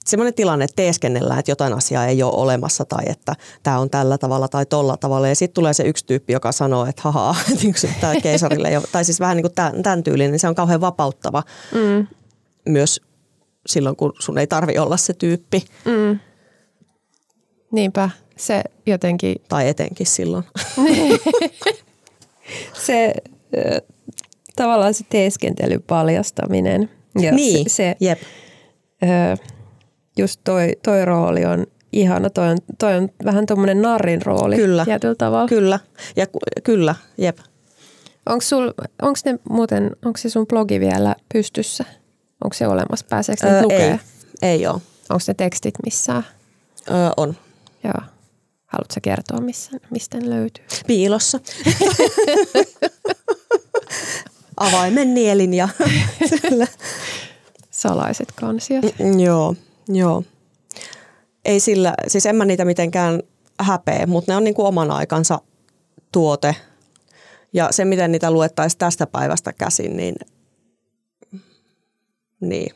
semmoinen 0.10 0.34
tilanne, 0.34 0.66
että 0.66 0.76
teeskennellään, 0.76 1.40
että 1.40 1.52
jotain 1.52 1.74
asiaa 1.74 2.06
ei 2.06 2.24
ole 2.24 2.34
olemassa 2.34 2.86
tai 2.86 3.04
että 3.08 3.36
tämä 3.64 3.80
on 3.80 3.90
tällä 3.90 4.18
tavalla 4.18 4.48
tai 4.48 4.66
tolla 4.66 4.98
tavalla. 4.98 5.28
Ja 5.28 5.36
sitten 5.36 5.56
tulee 5.56 5.74
se 5.74 5.84
yksi 5.84 6.06
tyyppi, 6.06 6.34
joka 6.34 6.52
sanoo, 6.52 6.86
että 6.86 7.02
haha, 7.02 7.36
tämä 8.02 8.16
keisarille, 8.16 8.72
jo, 8.72 8.84
tai 8.92 9.06
siis 9.06 9.20
vähän 9.20 9.38
niin 9.38 9.44
kuin 9.44 9.56
tämän, 9.56 9.84
tämän 9.84 10.04
tyylinen, 10.04 10.32
niin 10.32 10.40
se 10.40 10.48
on 10.48 10.56
kauhean 10.56 10.82
vapauttava 10.82 11.44
mm. 11.74 12.08
myös 12.66 13.02
silloin, 13.66 13.96
kun 13.96 14.14
sun 14.20 14.38
ei 14.38 14.48
tarvi 14.48 14.78
olla 14.78 14.98
se 14.98 15.14
tyyppi. 15.14 15.66
Mm. 15.86 16.20
Niinpä, 17.72 18.10
se 18.38 18.64
jotenkin... 18.86 19.36
Tai 19.50 19.68
etenkin 19.68 20.08
silloin. 20.08 20.44
se 22.86 23.14
tavallaan 24.56 24.94
se 24.94 25.04
teeskentelyn 25.10 25.82
paljastaminen. 25.82 26.90
Ja 27.22 27.32
niin, 27.32 27.70
se, 27.70 27.76
se, 27.76 27.96
jep. 28.00 28.20
Ö, 29.04 29.38
just 30.20 30.42
toi, 30.44 30.72
toi 30.84 31.06
rooli 31.06 31.46
on 31.46 31.66
ihana. 31.94 32.30
Toi 32.30 32.48
on, 32.48 32.58
toi 32.80 32.98
on 32.98 33.10
vähän 33.26 33.46
tuommoinen 33.46 33.82
narrin 33.82 34.22
rooli 34.22 34.56
kyllä, 34.56 34.86
tietyllä 34.86 35.16
tavalla. 35.16 35.48
Kyllä, 35.48 35.80
ja 36.16 36.26
kyllä, 36.64 36.96
jep. 37.18 37.38
Onko 39.02 39.16
ne 39.26 39.40
muuten, 39.50 39.96
onko 40.06 40.18
se 40.18 40.30
sun 40.30 40.48
blogi 40.48 40.80
vielä 40.80 41.16
pystyssä? 41.34 41.86
Onko 42.44 42.54
se 42.54 42.68
olemassa? 42.68 43.06
Pääseekö 43.10 43.48
öö, 43.48 43.62
lukea? 43.62 43.80
Ei, 43.80 44.00
ei 44.42 44.68
ole. 44.68 44.82
Onko 45.10 45.24
ne 45.28 45.34
tekstit 45.34 45.74
missään? 45.86 46.24
Öö, 46.92 46.96
on. 47.18 47.36
Joo. 47.84 48.04
Haluatko 48.66 48.96
kertoa, 49.02 49.42
missä, 49.42 49.72
mistä 49.90 50.18
ne 50.18 50.30
löytyy? 50.30 50.66
Piilossa. 50.88 51.40
Avaimen 54.58 55.14
nielin 55.14 55.54
ja 55.54 55.70
Salaiset 57.72 58.32
kansiot. 58.36 58.86
Mm, 59.00 59.20
joo, 59.20 59.56
joo. 59.90 60.24
Ei 61.46 61.60
sillä, 61.60 61.94
siis 62.08 62.26
en 62.26 62.36
mä 62.36 62.46
niitä 62.46 62.66
mitenkään 62.66 63.24
häpeä, 63.60 64.08
mutta 64.08 64.32
ne 64.32 64.38
on 64.38 64.44
niin 64.44 64.54
kuin 64.54 64.66
oman 64.66 64.92
aikansa 64.92 65.40
tuote. 66.12 66.56
Ja 67.54 67.68
se, 67.72 67.86
miten 67.86 68.12
niitä 68.12 68.32
luettaisiin 68.32 68.78
tästä 68.78 69.08
päivästä 69.08 69.54
käsin, 69.54 69.98
niin, 69.98 70.16
niin. 72.42 72.76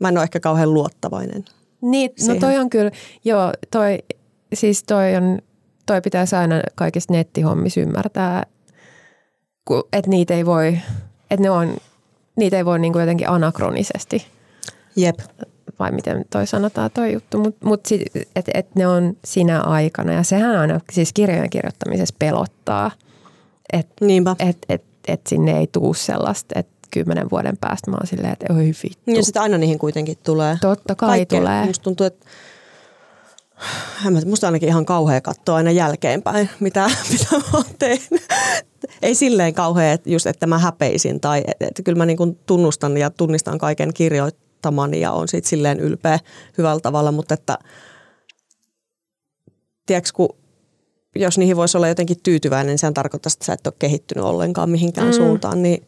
Mä 0.00 0.08
en 0.08 0.18
ole 0.18 0.22
ehkä 0.22 0.40
kauhean 0.40 0.74
luottavainen. 0.74 1.44
Niin, 1.80 2.10
no 2.28 2.34
toi 2.34 2.58
on 2.58 2.70
kyllä, 2.70 2.90
joo, 3.24 3.52
toi, 3.70 3.98
siis 4.54 4.84
toi 4.84 5.16
on, 5.16 5.38
toi 5.86 6.00
pitäisi 6.00 6.36
aina 6.36 6.62
kaikista 6.74 7.12
nettihommissa 7.12 7.80
ymmärtää, 7.80 8.46
että 9.92 10.10
niitä 10.10 10.34
ei 10.34 10.46
voi, 10.46 10.78
että 11.30 11.42
ne 11.42 11.50
on, 11.50 11.76
niitä 12.36 12.56
ei 12.56 12.64
voi 12.64 12.78
niin 12.78 12.92
kuin 12.92 13.00
jotenkin 13.00 13.28
anakronisesti. 13.28 14.26
Jep. 14.96 15.18
Vai 15.78 15.92
miten 15.92 16.24
toi 16.30 16.46
sanotaan 16.46 16.90
toi 16.94 17.12
juttu, 17.12 17.38
mutta 17.38 17.66
mut, 17.66 17.80
mut 17.84 18.02
että 18.36 18.50
et 18.54 18.74
ne 18.74 18.86
on 18.86 19.16
sinä 19.24 19.60
aikana 19.60 20.12
ja 20.12 20.22
sehän 20.22 20.56
aina 20.56 20.80
siis 20.92 21.12
kirjojen 21.12 21.50
kirjoittamisessa 21.50 22.14
pelottaa, 22.18 22.90
että 23.72 24.04
et, 24.38 24.58
et, 24.68 24.84
et 25.08 25.26
sinne 25.26 25.58
ei 25.58 25.66
tuu 25.66 25.94
sellaista, 25.94 26.58
että 26.58 26.72
kymmenen 26.90 27.30
vuoden 27.30 27.56
päästä 27.60 27.90
mä 27.90 27.96
oon 27.96 28.06
silleen, 28.06 28.32
että 28.32 28.54
oi 28.54 28.72
vittu. 28.82 29.10
Ja 29.10 29.22
sitten 29.22 29.42
aina 29.42 29.58
niihin 29.58 29.78
kuitenkin 29.78 30.18
tulee. 30.22 30.58
Totta 30.60 30.94
kai 30.94 31.08
Kaikkeen. 31.08 31.42
tulee. 31.42 31.66
Musta 31.66 31.82
tuntuu, 31.82 32.06
että 32.06 32.26
musta 34.26 34.46
ainakin 34.46 34.68
ihan 34.68 34.86
kauhea 34.86 35.20
katsoa 35.20 35.56
aina 35.56 35.70
jälkeenpäin, 35.70 36.50
mitä, 36.60 36.90
mitä 37.12 37.36
mä 37.36 37.42
oon 37.54 37.64
tehnyt. 37.78 38.22
Ei 39.02 39.14
silleen 39.14 39.54
kauhea, 39.54 39.92
että 39.92 40.10
just 40.10 40.26
että 40.26 40.46
mä 40.46 40.58
häpeisin 40.58 41.20
tai 41.20 41.42
että 41.60 41.82
kyllä 41.82 41.98
mä 41.98 42.06
niin 42.06 42.16
kuin 42.16 42.38
tunnustan 42.46 42.96
ja 42.96 43.10
tunnistan 43.10 43.58
kaiken 43.58 43.92
kirjoittamani 44.60 45.00
ja 45.00 45.12
on 45.12 45.28
siitä 45.28 45.48
silleen 45.48 45.80
ylpeä 45.80 46.18
hyvällä 46.58 46.80
tavalla, 46.80 47.12
mutta 47.12 47.34
että 47.34 47.58
tiedätkö, 49.86 50.10
kun 50.14 50.28
jos 51.16 51.38
niihin 51.38 51.56
voisi 51.56 51.76
olla 51.76 51.88
jotenkin 51.88 52.16
tyytyväinen, 52.22 52.66
niin 52.66 52.78
sehän 52.78 52.94
tarkoittaa, 52.94 53.30
että 53.34 53.44
sä 53.44 53.52
et 53.52 53.66
ole 53.66 53.74
kehittynyt 53.78 54.24
ollenkaan 54.24 54.70
mihinkään 54.70 55.06
mm. 55.06 55.12
suuntaan, 55.12 55.62
niin, 55.62 55.82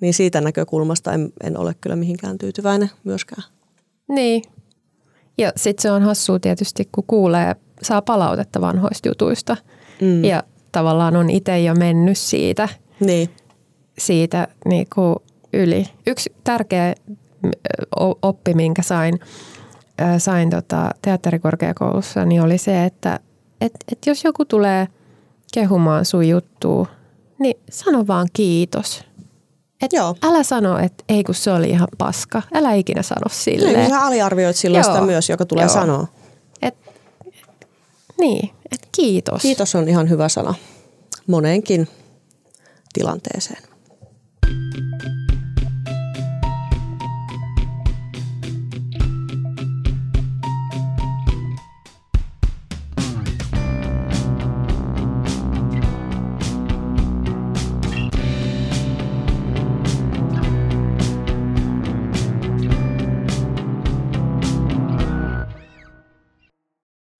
niin 0.00 0.14
siitä 0.14 0.40
näkökulmasta 0.40 1.12
en, 1.12 1.32
en 1.44 1.58
ole 1.58 1.74
kyllä 1.80 1.96
mihinkään 1.96 2.38
tyytyväinen 2.38 2.90
myöskään. 3.04 3.42
Niin, 4.08 4.42
ja 5.38 5.52
sitten 5.56 5.82
se 5.82 5.90
on 5.90 6.02
hassua 6.02 6.38
tietysti, 6.38 6.88
kun 6.92 7.04
kuulee, 7.06 7.56
saa 7.82 8.02
palautetta 8.02 8.60
vanhoista 8.60 9.08
jutuista 9.08 9.56
mm. 10.00 10.24
ja 10.24 10.42
tavallaan 10.72 11.16
on 11.16 11.30
itse 11.30 11.60
jo 11.60 11.74
mennyt 11.74 12.18
siitä, 12.18 12.68
niin. 13.00 13.28
siitä 13.98 14.48
niin 14.64 14.86
kuin 14.94 15.16
yli. 15.52 15.86
Yksi 16.06 16.32
tärkeä 16.44 16.94
oppi, 18.22 18.54
minkä 18.54 18.82
sain, 18.82 19.20
sain 20.18 20.50
tota 20.50 20.90
teatterikorkeakoulussa, 21.02 22.24
niin 22.24 22.42
oli 22.42 22.58
se, 22.58 22.84
että 22.84 23.20
et, 23.60 23.72
et 23.92 23.98
jos 24.06 24.24
joku 24.24 24.44
tulee 24.44 24.88
kehumaan 25.54 26.04
sun 26.04 26.28
juttuun, 26.28 26.86
niin 27.38 27.56
sano 27.70 28.06
vaan 28.06 28.28
kiitos. 28.32 29.04
Et 29.82 29.92
Joo. 29.92 30.16
Älä 30.22 30.42
sano, 30.42 30.78
että 30.78 31.04
ei 31.08 31.24
kun 31.24 31.34
se 31.34 31.52
oli 31.52 31.70
ihan 31.70 31.88
paska. 31.98 32.42
Älä 32.54 32.74
ikinä 32.74 33.02
sano 33.02 33.26
silleen. 33.30 33.78
Niin, 33.78 33.90
sä 33.90 34.00
aliarvioit 34.00 34.56
silloin 34.56 34.84
Joo. 34.84 34.94
sitä 34.94 35.06
myös, 35.06 35.28
joka 35.28 35.46
tulee 35.46 35.64
Joo. 35.64 35.74
sanoa. 35.74 36.06
Et, 36.62 36.74
et, 37.26 37.34
niin, 38.18 38.50
et 38.72 38.88
kiitos. 38.92 39.42
Kiitos 39.42 39.74
on 39.74 39.88
ihan 39.88 40.08
hyvä 40.08 40.28
sana 40.28 40.54
moneenkin 41.26 41.88
tilanteeseen. 42.92 43.62